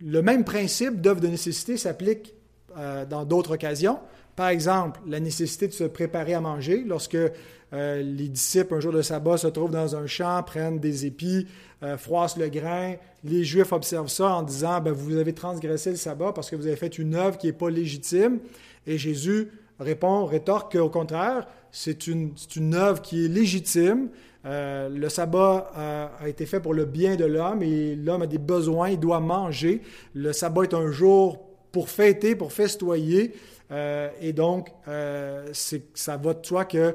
le 0.00 0.22
même 0.22 0.44
principe 0.44 1.00
d'œuvre 1.00 1.20
de 1.20 1.28
nécessité 1.28 1.76
s'applique 1.76 2.34
euh, 2.76 3.04
dans 3.06 3.24
d'autres 3.24 3.54
occasions. 3.54 3.98
Par 4.40 4.48
exemple, 4.48 5.00
la 5.06 5.20
nécessité 5.20 5.68
de 5.68 5.74
se 5.74 5.84
préparer 5.84 6.32
à 6.32 6.40
manger. 6.40 6.82
Lorsque 6.86 7.14
euh, 7.14 8.02
les 8.02 8.26
disciples, 8.26 8.72
un 8.72 8.80
jour 8.80 8.90
de 8.90 9.02
sabbat, 9.02 9.36
se 9.36 9.48
trouvent 9.48 9.70
dans 9.70 9.96
un 9.96 10.06
champ, 10.06 10.42
prennent 10.42 10.78
des 10.78 11.04
épis, 11.04 11.46
euh, 11.82 11.98
froissent 11.98 12.38
le 12.38 12.48
grain, 12.48 12.94
les 13.22 13.44
Juifs 13.44 13.70
observent 13.70 14.08
ça 14.08 14.36
en 14.36 14.42
disant 14.42 14.80
ben, 14.80 14.92
Vous 14.92 15.18
avez 15.18 15.34
transgressé 15.34 15.90
le 15.90 15.96
sabbat 15.96 16.32
parce 16.32 16.48
que 16.48 16.56
vous 16.56 16.66
avez 16.66 16.76
fait 16.76 16.98
une 16.98 17.16
œuvre 17.16 17.36
qui 17.36 17.48
n'est 17.48 17.52
pas 17.52 17.68
légitime. 17.68 18.38
Et 18.86 18.96
Jésus 18.96 19.50
répond, 19.78 20.24
rétorque 20.24 20.72
qu'au 20.72 20.88
contraire, 20.88 21.46
c'est 21.70 22.06
une, 22.06 22.32
œuvre 22.72 23.02
qui 23.02 23.26
est 23.26 23.28
légitime 23.28 24.08
euh, 24.46 24.88
le 24.88 25.10
sabbat 25.10 25.70
a, 26.18 26.26
été 26.30 26.46
fait 26.46 26.60
pour 26.60 26.72
le 26.72 26.86
bien 26.86 27.16
de 27.16 27.26
l'homme 27.26 27.62
et 27.62 27.94
l'homme 27.94 28.22
a 28.22 28.26
des 28.26 28.38
besoins, 28.38 28.88
il 28.88 28.98
doit 28.98 29.20
manger. 29.20 29.82
Le 30.14 30.32
sabbat 30.32 30.62
est 30.62 30.72
un 30.72 30.90
jour 30.90 31.40
pour 31.72 31.90
fêter, 31.90 32.34
pour 32.34 32.52
festoyer. 32.52 33.34
Euh, 33.72 34.08
et 34.20 34.32
donc, 34.32 34.72
euh, 34.88 35.48
ça 35.52 36.16
va 36.16 36.34
de 36.34 36.44
soi 36.44 36.64
que 36.64 36.94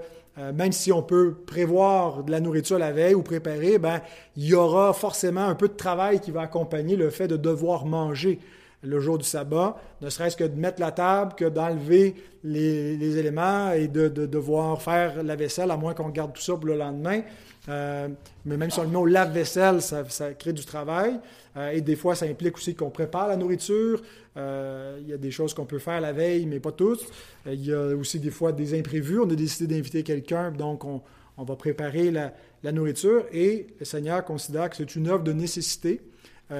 même 0.53 0.73
si 0.73 0.91
on 0.91 1.01
peut 1.01 1.33
prévoir 1.47 2.25
de 2.25 2.29
la 2.29 2.41
nourriture 2.41 2.77
la 2.77 2.91
veille 2.91 3.13
ou 3.13 3.21
préparer, 3.21 3.77
ben, 3.77 4.01
il 4.35 4.43
y 4.43 4.53
aura 4.53 4.91
forcément 4.91 5.45
un 5.45 5.55
peu 5.55 5.69
de 5.69 5.75
travail 5.75 6.19
qui 6.19 6.31
va 6.31 6.41
accompagner 6.41 6.97
le 6.97 7.09
fait 7.09 7.29
de 7.29 7.37
devoir 7.37 7.85
manger 7.85 8.39
le 8.85 8.99
jour 8.99 9.17
du 9.17 9.25
sabbat, 9.25 9.77
ne 10.01 10.09
serait-ce 10.09 10.37
que 10.37 10.43
de 10.43 10.59
mettre 10.59 10.79
la 10.79 10.91
table, 10.91 11.33
que 11.35 11.45
d'enlever 11.45 12.15
les, 12.43 13.17
éléments 13.17 13.71
et 13.71 13.87
de, 13.87 14.07
devoir 14.07 14.81
faire 14.81 15.23
la 15.23 15.35
vaisselle, 15.35 15.71
à 15.71 15.77
moins 15.77 15.93
qu'on 15.93 16.09
garde 16.09 16.33
tout 16.33 16.41
ça 16.41 16.53
pour 16.53 16.65
le 16.65 16.75
lendemain. 16.75 17.21
Euh, 17.67 18.07
mais 18.45 18.57
même 18.57 18.69
si 18.69 18.79
on 18.79 18.83
le 18.83 18.89
met 18.89 18.97
au 18.97 19.05
lave-vaisselle, 19.05 19.81
ça, 19.81 20.03
crée 20.37 20.53
du 20.53 20.63
travail. 20.65 21.19
Euh, 21.57 21.71
et 21.71 21.81
des 21.81 21.95
fois, 21.95 22.15
ça 22.15 22.25
implique 22.25 22.57
aussi 22.57 22.75
qu'on 22.75 22.89
prépare 22.89 23.27
la 23.27 23.37
nourriture. 23.37 24.01
Euh, 24.37 24.99
il 25.01 25.09
y 25.09 25.13
a 25.13 25.17
des 25.17 25.31
choses 25.31 25.53
qu'on 25.53 25.65
peut 25.65 25.79
faire 25.79 26.01
la 26.01 26.13
veille, 26.13 26.45
mais 26.45 26.59
pas 26.59 26.71
toutes. 26.71 27.05
il 27.45 27.65
y 27.65 27.73
a 27.73 27.95
aussi 27.95 28.19
des 28.19 28.31
fois 28.31 28.51
des 28.51 28.77
imprévus. 28.77 29.19
On 29.19 29.29
a 29.29 29.35
décidé 29.35 29.75
d'inviter 29.75 30.03
quelqu'un, 30.03 30.51
donc 30.51 30.83
on, 30.85 31.01
va 31.37 31.55
préparer 31.55 32.11
la, 32.11 32.33
la, 32.63 32.71
nourriture. 32.71 33.25
Et 33.31 33.67
le 33.79 33.85
Seigneur 33.85 34.23
considère 34.23 34.69
que 34.69 34.75
c'est 34.75 34.95
une 34.95 35.07
œuvre 35.07 35.23
de 35.23 35.33
nécessité, 35.33 36.01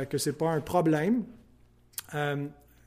que 0.10 0.18
ce 0.18 0.30
n'est 0.30 0.36
pas 0.36 0.50
un 0.50 0.62
problème. 0.62 1.24
Euh, 2.13 2.46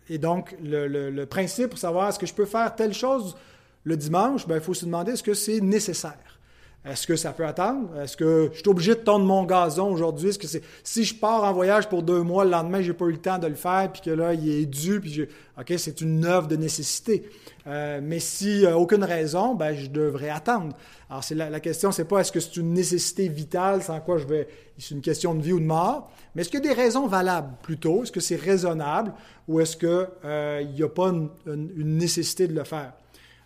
et 0.09 0.19
donc, 0.19 0.57
le, 0.63 1.25
principe 1.25 1.71
pour 1.71 1.79
savoir 1.79 2.09
est-ce 2.09 2.19
que 2.19 2.27
je 2.27 2.35
peux 2.35 2.47
faire 2.47 2.75
telle 2.75 2.95
chose 2.95 3.37
le 3.85 3.97
dimanche, 3.97 4.47
ben, 4.47 4.57
il 4.57 4.61
faut 4.61 4.75
se 4.75 4.85
demander 4.85 5.13
est-ce 5.13 5.23
que 5.23 5.35
c'est 5.35 5.61
nécessaire. 5.61 6.38
Est-ce 6.85 7.07
que 7.07 7.17
ça 7.17 7.33
peut 7.33 7.45
attendre? 7.45 7.89
Est-ce 8.01 8.17
que 8.17 8.51
je 8.53 8.59
suis 8.59 8.69
obligé 8.69 8.95
de 8.95 9.01
tondre 9.01 9.25
mon 9.25 9.45
gazon 9.45 9.91
aujourd'hui? 9.91 10.31
Est-ce 10.31 10.39
que 10.39 10.47
c'est 10.47 10.63
si 10.83 11.05
je 11.05 11.15
pars 11.15 11.45
en 11.45 11.53
voyage 11.53 11.89
pour 11.89 12.03
deux 12.03 12.23
mois, 12.23 12.45
le 12.45 12.51
lendemain, 12.51 12.81
j'ai 12.81 12.95
pas 12.95 13.07
eu 13.07 13.13
le 13.13 13.19
temps 13.19 13.39
de 13.39 13.47
le 13.47 13.57
faire, 13.57 13.91
puis 13.93 14.01
que 14.01 14.11
là, 14.11 14.33
il 14.33 14.49
est 14.49 14.67
dû, 14.67 15.01
puis 15.01 15.27
OK, 15.59 15.73
c'est 15.77 16.01
une 16.01 16.25
œuvre 16.25 16.47
de 16.47 16.57
nécessité. 16.57 17.29
Euh, 17.67 18.01
mais 18.03 18.21
si 18.21 18.65
a 18.65 18.79
aucune 18.79 19.05
raison, 19.05 19.55
ben, 19.55 19.75
je 19.75 19.89
devrais 19.89 20.31
attendre. 20.31 20.75
Alors, 21.11 21.25
c'est 21.25 21.35
la, 21.35 21.51
la 21.51 21.61
question, 21.61 21.93
c'est 21.93 22.07
pas 22.07 22.21
est-ce 22.21 22.33
que 22.33 22.41
c'est 22.41 22.57
une 22.57 22.73
nécessité 22.73 23.29
vitale 23.29 23.83
sans 23.83 24.01
quoi 24.01 24.17
je 24.17 24.27
vais. 24.27 24.49
C'est 24.79 24.95
une 24.95 25.03
question 25.03 25.35
de 25.35 25.43
vie 25.43 25.53
ou 25.53 25.61
de 25.61 25.67
mort, 25.67 26.11
mais 26.35 26.43
est-ce 26.43 26.51
qu'il 26.51 26.65
y 26.65 26.69
a 26.69 26.75
des 26.75 26.81
raisons 26.81 27.07
valables 27.07 27.55
plutôt? 27.63 28.05
Est-ce 28.05 28.13
que 28.13 28.21
c'est 28.21 28.37
raisonnable 28.37 29.13
ou 29.49 29.61
est-ce 29.61 29.77
qu'il 29.77 30.07
euh, 30.25 30.63
n'y 30.63 30.83
a 30.83 30.89
pas 30.89 31.09
une, 31.09 31.99
nécessité 31.99 32.47
de 32.47 32.55
le 32.55 32.65
faire? 32.65 32.93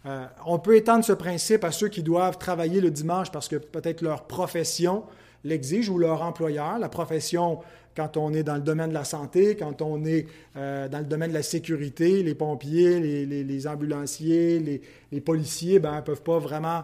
Euh, 0.06 0.24
on 0.46 0.58
peut 0.58 0.76
étendre 0.76 1.04
ce 1.04 1.12
principe 1.12 1.64
à 1.64 1.72
ceux 1.72 1.88
qui 1.88 2.02
doivent 2.02 2.38
travailler 2.38 2.80
le 2.80 2.90
dimanche 2.90 3.30
parce 3.30 3.48
que 3.48 3.56
peut-être 3.56 4.02
leur 4.02 4.24
profession 4.24 5.04
l'exige 5.44 5.88
ou 5.88 5.98
leur 5.98 6.22
employeur. 6.22 6.78
La 6.78 6.88
profession, 6.88 7.60
quand 7.96 8.16
on 8.16 8.32
est 8.32 8.42
dans 8.42 8.56
le 8.56 8.62
domaine 8.62 8.90
de 8.90 8.94
la 8.94 9.04
santé, 9.04 9.56
quand 9.56 9.82
on 9.82 10.04
est 10.04 10.26
euh, 10.56 10.88
dans 10.88 10.98
le 10.98 11.04
domaine 11.04 11.30
de 11.30 11.34
la 11.34 11.42
sécurité, 11.42 12.22
les 12.22 12.34
pompiers, 12.34 13.00
les, 13.00 13.66
ambulanciers, 13.66 14.80
les, 15.10 15.20
policiers, 15.20 15.78
ben, 15.78 15.96
ne 15.96 16.00
peuvent 16.00 16.22
pas 16.22 16.38
vraiment 16.38 16.82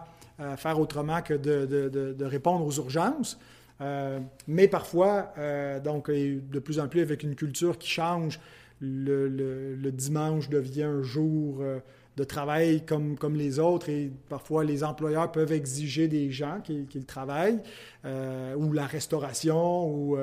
faire 0.55 0.79
autrement 0.79 1.21
que 1.21 1.33
de 1.33 2.23
répondre 2.23 2.65
aux 2.65 2.71
urgences. 2.71 3.37
Euh, 3.81 4.19
mais 4.47 4.67
parfois, 4.67 5.31
euh, 5.37 5.79
donc, 5.79 6.11
de 6.11 6.59
plus 6.59 6.79
en 6.79 6.87
plus 6.87 7.01
avec 7.01 7.23
une 7.23 7.35
culture 7.35 7.77
qui 7.77 7.89
change, 7.89 8.39
le, 8.81 9.89
dimanche 9.91 10.49
devient 10.49 10.83
un 10.83 11.01
jour 11.01 11.59
euh, 11.61 11.79
de 12.19 12.23
travail 12.25 12.85
comme, 12.85 13.17
comme 13.17 13.35
les 13.35 13.59
autres 13.59 13.89
et 13.89 14.11
parfois 14.27 14.65
les 14.65 14.83
employeurs 14.83 15.31
peuvent 15.31 15.53
exiger 15.53 16.07
des 16.07 16.31
gens 16.31 16.59
qu'ils 16.61 17.05
travaillent 17.05 17.61
ou 18.03 18.73
la 18.73 18.85
restauration 18.85 19.87
ou 19.87 20.17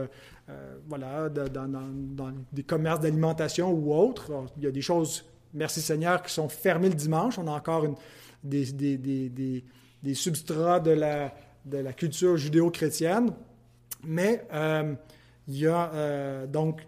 voilà, 0.89 1.29
dans, 1.29 1.69
dans, 1.69 2.33
des 2.53 2.63
commerces 2.63 3.01
d'alimentation 3.01 3.73
ou 3.73 3.95
autres. 3.95 4.31
il 4.59 4.65
y 4.65 4.67
a 4.67 4.71
des 4.71 4.83
choses, 4.83 5.25
merci 5.55 5.81
Seigneur, 5.81 6.23
qui 6.23 6.33
sont 6.33 6.49
fermées 6.49 6.91
le 6.91 6.95
dimanche. 6.95 7.39
On 7.39 7.47
a 7.47 7.53
encore 7.53 7.87
des, 8.45 8.73
des, 8.73 8.99
des, 8.99 9.65
des 10.03 10.15
substrats 10.15 10.81
de 10.81 10.93
la, 10.93 11.33
de 11.65 11.79
la 11.79 11.93
culture 11.93 12.37
judéo-chrétienne. 12.37 13.31
Mais 14.05 14.47
euh, 14.53 14.95
il 15.49 15.59
y 15.59 15.67
a 15.67 15.93
euh, 15.95 16.47
donc 16.47 16.81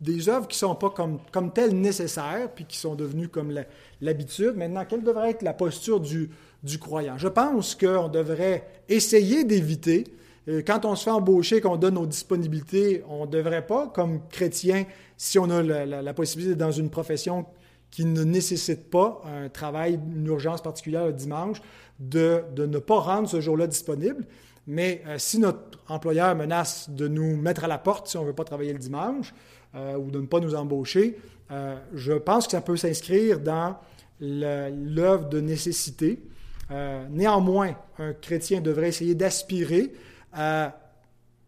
des 0.00 0.28
œuvres 0.28 0.46
qui 0.46 0.56
ne 0.56 0.68
sont 0.68 0.74
pas 0.74 0.90
comme, 0.90 1.18
comme 1.32 1.52
telles 1.52 1.78
nécessaires, 1.78 2.48
puis 2.54 2.64
qui 2.64 2.76
sont 2.76 2.94
devenues 2.94 3.28
comme 3.28 3.52
l'habitude. 4.00 4.54
Maintenant, 4.56 4.84
quelle 4.88 5.02
devrait 5.02 5.30
être 5.30 5.42
la 5.42 5.52
posture 5.54 6.00
du, 6.00 6.30
du 6.62 6.78
croyant? 6.78 7.18
Je 7.18 7.28
pense 7.28 7.74
qu'on 7.74 8.08
devrait 8.08 8.66
essayer 8.88 9.44
d'éviter, 9.44 10.04
euh, 10.48 10.62
quand 10.64 10.84
on 10.84 10.94
se 10.94 11.04
fait 11.04 11.10
embaucher, 11.10 11.60
qu'on 11.60 11.76
donne 11.76 11.94
nos 11.94 12.06
disponibilités, 12.06 13.02
on 13.08 13.26
ne 13.26 13.30
devrait 13.30 13.66
pas, 13.66 13.88
comme 13.88 14.20
chrétien, 14.28 14.84
si 15.16 15.38
on 15.38 15.50
a 15.50 15.62
la, 15.62 16.02
la, 16.02 16.14
possibilité 16.14 16.54
dans 16.54 16.72
une 16.72 16.90
profession 16.90 17.46
qui 17.90 18.04
ne 18.04 18.22
nécessite 18.22 18.90
pas 18.90 19.22
un 19.24 19.48
travail, 19.48 19.98
une 20.14 20.26
urgence 20.26 20.62
particulière 20.62 21.06
le 21.06 21.12
dimanche, 21.12 21.60
de, 21.98 22.42
de 22.54 22.66
ne 22.66 22.78
pas 22.78 22.98
rendre 22.98 23.28
ce 23.28 23.40
jour-là 23.40 23.66
disponible. 23.66 24.24
Mais 24.66 25.02
euh, 25.06 25.18
si 25.18 25.38
notre 25.38 25.78
employeur 25.88 26.34
menace 26.34 26.88
de 26.88 27.08
nous 27.08 27.36
mettre 27.36 27.64
à 27.64 27.68
la 27.68 27.78
porte 27.78 28.08
si 28.08 28.16
on 28.16 28.22
ne 28.22 28.28
veut 28.28 28.34
pas 28.34 28.44
travailler 28.44 28.72
le 28.72 28.78
dimanche 28.78 29.34
euh, 29.74 29.96
ou 29.96 30.10
de 30.10 30.20
ne 30.20 30.26
pas 30.26 30.40
nous 30.40 30.54
embaucher, 30.54 31.18
euh, 31.50 31.76
je 31.92 32.12
pense 32.12 32.46
que 32.46 32.52
ça 32.52 32.60
peut 32.60 32.76
s'inscrire 32.76 33.40
dans 33.40 33.76
l'œuvre 34.20 35.28
de 35.28 35.40
nécessité. 35.40 36.22
néanmoins, 37.10 37.74
un 37.98 38.14
chrétien 38.14 38.60
devrait 38.60 38.88
essayer 38.88 39.14
d'aspirer 39.14 39.92
à 40.32 40.78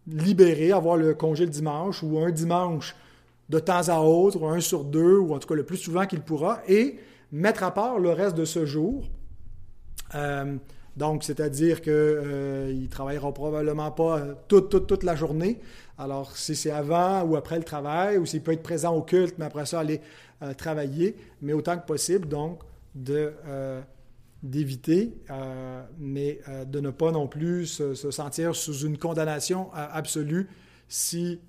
libérer, 0.06 0.72
avoir 0.72 0.96
le 0.96 1.14
congé 1.14 1.44
le 1.44 1.50
dimanche 1.50 2.02
ou 2.02 2.18
un 2.18 2.30
dimanche 2.30 2.94
de 3.48 3.58
temps 3.60 3.88
à 3.88 4.00
autre, 4.00 4.42
ou 4.42 4.46
un 4.46 4.60
sur 4.60 4.84
deux, 4.84 5.16
ou 5.16 5.34
en 5.34 5.38
tout 5.38 5.48
cas 5.48 5.54
le 5.54 5.64
plus 5.64 5.78
souvent 5.78 6.06
qu'il 6.06 6.20
pourra, 6.20 6.60
et 6.68 6.98
mettre 7.32 7.62
à 7.62 7.72
part 7.72 7.98
le 7.98 8.10
reste 8.10 8.36
de 8.36 8.44
ce 8.44 8.66
jour. 8.66 9.04
Donc, 10.96 11.24
c'est-à-dire 11.24 11.82
qu'ils 11.82 11.92
euh, 11.92 12.72
ne 12.72 12.86
travailleront 12.86 13.32
probablement 13.32 13.90
pas 13.90 14.22
toute, 14.48 14.70
toute, 14.70 14.86
toute 14.86 15.02
la 15.02 15.14
journée. 15.14 15.60
Alors, 15.98 16.36
si 16.36 16.56
c'est 16.56 16.70
avant 16.70 17.22
ou 17.22 17.36
après 17.36 17.58
le 17.58 17.64
travail, 17.64 18.16
ou 18.16 18.24
s'il 18.24 18.42
peut 18.42 18.52
être 18.52 18.62
présent 18.62 18.94
au 18.94 19.02
culte, 19.02 19.34
mais 19.38 19.44
après 19.44 19.66
ça, 19.66 19.80
aller 19.80 20.00
euh, 20.42 20.54
travailler, 20.54 21.16
mais 21.42 21.52
autant 21.52 21.76
que 21.76 21.84
possible, 21.84 22.28
donc, 22.28 22.60
de, 22.94 23.34
euh, 23.46 23.82
d'éviter, 24.42 25.12
mais 25.98 26.40
de 26.66 26.80
ne 26.80 26.90
pas 26.90 27.10
non 27.10 27.26
plus 27.26 27.66
se, 27.66 28.10
sentir 28.10 28.54
sous 28.54 28.86
une 28.86 28.96
condamnation 28.96 29.70
absolue 29.74 30.48
si 30.88 31.40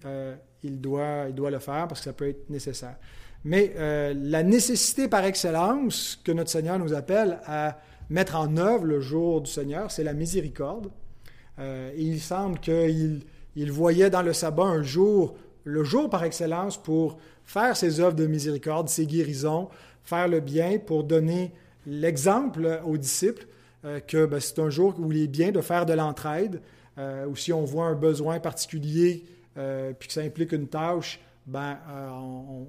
il, 0.63 0.81
doit, 0.81 1.25
il 1.29 1.35
doit 1.35 1.51
le 1.51 1.59
faire, 1.59 1.87
parce 1.87 2.01
que 2.01 2.05
ça 2.05 2.13
peut 2.13 2.27
être 2.27 2.49
nécessaire. 2.49 2.95
Mais 3.43 3.73
la 3.77 4.41
nécessité 4.41 5.07
par 5.07 5.23
excellence 5.25 6.19
que 6.23 6.31
notre 6.31 6.49
Seigneur 6.49 6.79
nous 6.79 6.93
appelle 6.93 7.39
à 7.45 7.77
mettre 8.09 8.35
en 8.35 8.57
œuvre 8.57 8.85
le 8.85 8.99
jour 8.99 9.41
du 9.41 9.51
Seigneur, 9.51 9.91
c'est 9.91 10.03
la 10.03 10.13
miséricorde. 10.13 10.89
Euh, 11.59 11.91
il 11.97 12.19
semble 12.19 12.59
qu'il 12.59 13.21
il 13.55 13.71
voyait 13.71 14.09
dans 14.09 14.21
le 14.21 14.33
sabbat 14.33 14.63
un 14.63 14.83
jour 14.83 15.35
le 15.63 15.83
jour 15.83 16.09
par 16.09 16.23
excellence 16.23 16.77
pour 16.77 17.17
faire 17.43 17.75
ces 17.75 17.99
œuvres 17.99 18.15
de 18.15 18.25
miséricorde, 18.25 18.87
ces 18.87 19.05
guérisons, 19.05 19.67
faire 20.03 20.27
le 20.27 20.39
bien, 20.39 20.79
pour 20.79 21.03
donner 21.03 21.51
l'exemple 21.85 22.79
aux 22.85 22.97
disciples 22.97 23.47
euh, 23.83 23.99
que 23.99 24.25
ben, 24.25 24.39
c'est 24.39 24.59
un 24.59 24.69
jour 24.69 24.95
où 24.97 25.11
il 25.11 25.23
est 25.23 25.27
bien 25.27 25.51
de 25.51 25.59
faire 25.59 25.85
de 25.85 25.93
l'entraide, 25.93 26.61
euh, 26.97 27.25
ou 27.27 27.35
si 27.35 27.51
on 27.51 27.65
voit 27.65 27.85
un 27.85 27.95
besoin 27.95 28.39
particulier, 28.39 29.25
puis 29.97 30.07
que 30.07 30.13
ça 30.13 30.21
implique 30.21 30.51
une 30.51 30.67
tâche, 30.67 31.19
ben, 31.47 31.77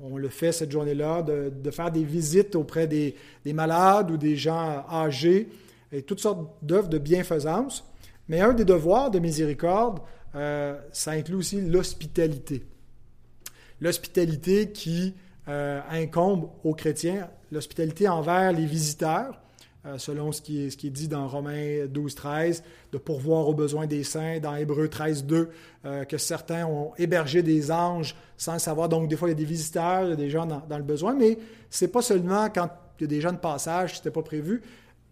on, 0.03 0.17
le 0.17 0.29
fait 0.29 0.53
cette 0.53 0.71
journée-là, 0.71 1.23
de, 1.23 1.71
faire 1.71 1.91
des 1.91 2.05
visites 2.05 2.55
auprès 2.55 2.87
des, 2.87 3.15
des, 3.45 3.53
malades 3.53 4.11
ou 4.11 4.17
des 4.17 4.37
gens 4.37 4.85
âgés, 4.91 5.49
et 5.93 6.03
toutes 6.03 6.21
sortes 6.21 6.49
d'œuvres 6.63 6.89
de 6.89 6.99
bienfaisance. 6.99 7.85
Mais 8.29 8.41
un 8.41 8.53
des 8.53 8.65
devoirs 8.65 9.11
de 9.11 9.19
miséricorde, 9.19 10.01
ça 10.33 11.11
inclut 11.11 11.35
aussi 11.35 11.61
l'hospitalité. 11.61 12.65
L'hospitalité 13.81 14.71
qui 14.71 15.15
incombe 15.47 16.51
aux 16.63 16.75
chrétiens, 16.75 17.29
l'hospitalité 17.51 18.09
envers 18.09 18.53
les 18.53 18.67
visiteurs, 18.67 19.33
euh, 19.33 19.48
selon 19.97 20.33
ce 20.33 20.43
qui, 20.43 20.67
est, 20.67 20.91
dit 20.91 21.09
dans 21.09 21.27
Romains 21.29 21.87
12, 21.87 22.15
13, 22.15 22.63
de 22.93 22.99
pourvoir 22.99 23.49
aux 23.49 23.55
besoins 23.55 23.87
des 23.87 24.05
saints, 24.05 24.39
dans 24.41 24.55
Hébreux 24.55 24.89
13, 24.89 25.25
2, 25.25 25.49
euh, 25.85 26.05
que 26.05 26.19
certains 26.19 26.67
ont 26.67 26.93
hébergé 26.99 27.43
des 27.43 27.71
anges 27.71 28.17
sans 28.37 28.55
le 28.55 28.59
savoir. 28.59 28.89
Donc, 28.89 29.09
des 29.09 29.17
fois, 29.17 29.29
il 29.29 29.33
y 29.33 29.35
a 29.35 29.39
des 29.39 29.45
visiteurs, 29.45 30.05
il 30.05 30.11
y 30.11 30.13
a 30.13 30.17
des 30.17 30.31
gens 30.31 30.47
dans, 30.47 30.79
le 30.79 30.85
besoin, 30.85 31.15
mais 31.15 31.39
ce 31.71 31.85
n'est 31.85 31.91
pas 31.91 32.03
seulement 32.03 32.49
quand 32.51 32.69
il 32.99 33.03
y 33.03 33.05
a 33.05 33.09
des 33.09 33.21
gens 33.21 33.33
de 33.33 33.39
passage, 33.39 33.95
ce 33.95 33.99
n'était 33.99 34.11
pas 34.11 34.23
prévu. 34.23 34.63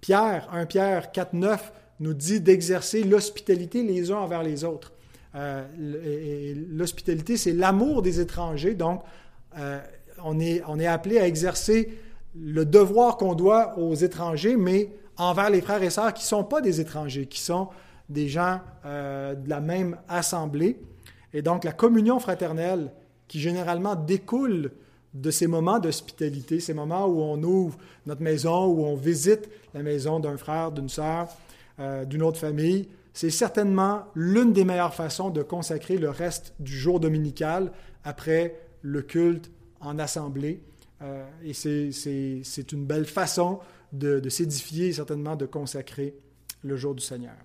Pierre, 0.00 0.48
1 0.52 0.66
Pierre 0.66 1.12
4, 1.12 1.32
9, 1.34 1.72
nous 2.00 2.14
dit 2.14 2.40
d'exercer 2.40 3.02
l'hospitalité 3.04 3.82
les 3.82 4.10
uns 4.10 4.18
envers 4.18 4.42
les 4.42 4.64
autres. 4.64 4.92
Euh, 5.34 5.64
l'hospitalité, 6.70 7.36
c'est 7.36 7.52
l'amour 7.52 8.02
des 8.02 8.20
étrangers. 8.20 8.74
Donc, 8.74 9.02
on, 10.22 10.40
est, 10.40 10.62
on 10.66 10.78
est 10.78 10.86
appelé 10.86 11.18
à 11.18 11.26
exercer 11.26 11.90
le 12.40 12.64
devoir 12.64 13.16
qu'on 13.16 13.34
doit 13.34 13.78
aux 13.78 13.94
étrangers, 13.94 14.56
mais 14.56 14.90
envers 15.16 15.50
les 15.50 15.60
frères 15.60 15.82
et 15.82 15.90
sœurs 15.90 16.12
qui 16.12 16.22
ne 16.22 16.28
sont 16.28 16.44
pas 16.44 16.60
des 16.60 16.80
étrangers, 16.80 17.26
qui 17.26 17.40
sont 17.40 17.68
des 18.08 18.28
gens 18.28 18.60
euh, 18.84 19.34
de 19.34 19.48
la 19.48 19.60
même 19.60 19.96
assemblée. 20.08 20.78
Et 21.32 21.42
donc 21.42 21.64
la 21.64 21.72
communion 21.72 22.18
fraternelle 22.18 22.90
qui 23.28 23.40
généralement 23.40 23.96
découle 23.96 24.70
de 25.14 25.30
ces 25.30 25.46
moments 25.46 25.78
d'hospitalité, 25.78 26.60
ces 26.60 26.74
moments 26.74 27.06
où 27.06 27.20
on 27.20 27.42
ouvre 27.42 27.78
notre 28.04 28.22
maison, 28.22 28.66
où 28.66 28.84
on 28.84 28.96
visite 28.96 29.48
la 29.74 29.82
maison 29.82 30.20
d'un 30.20 30.36
frère, 30.36 30.72
d'une 30.72 30.88
sœur, 30.88 31.28
euh, 31.80 32.04
d'une 32.04 32.22
autre 32.22 32.38
famille, 32.38 32.88
c'est 33.12 33.30
certainement 33.30 34.02
l'une 34.14 34.52
des 34.52 34.64
meilleures 34.64 34.94
façons 34.94 35.30
de 35.30 35.42
consacrer 35.42 35.96
le 35.96 36.10
reste 36.10 36.54
du 36.60 36.76
jour 36.76 37.00
dominical 37.00 37.72
après 38.04 38.60
le 38.82 39.00
culte 39.02 39.50
en 39.80 39.98
assemblée 39.98 40.62
euh, 41.02 41.26
et 41.42 41.52
c'est 41.52 42.72
une 42.72 42.86
belle 42.86 43.06
façon 43.06 43.60
de, 43.92 44.20
de 44.20 44.28
s'édifier 44.28 44.92
certainement 44.92 45.36
de 45.36 45.46
consacrer 45.46 46.14
le 46.62 46.76
jour 46.76 46.94
du 46.94 47.02
Seigneur. 47.02 47.36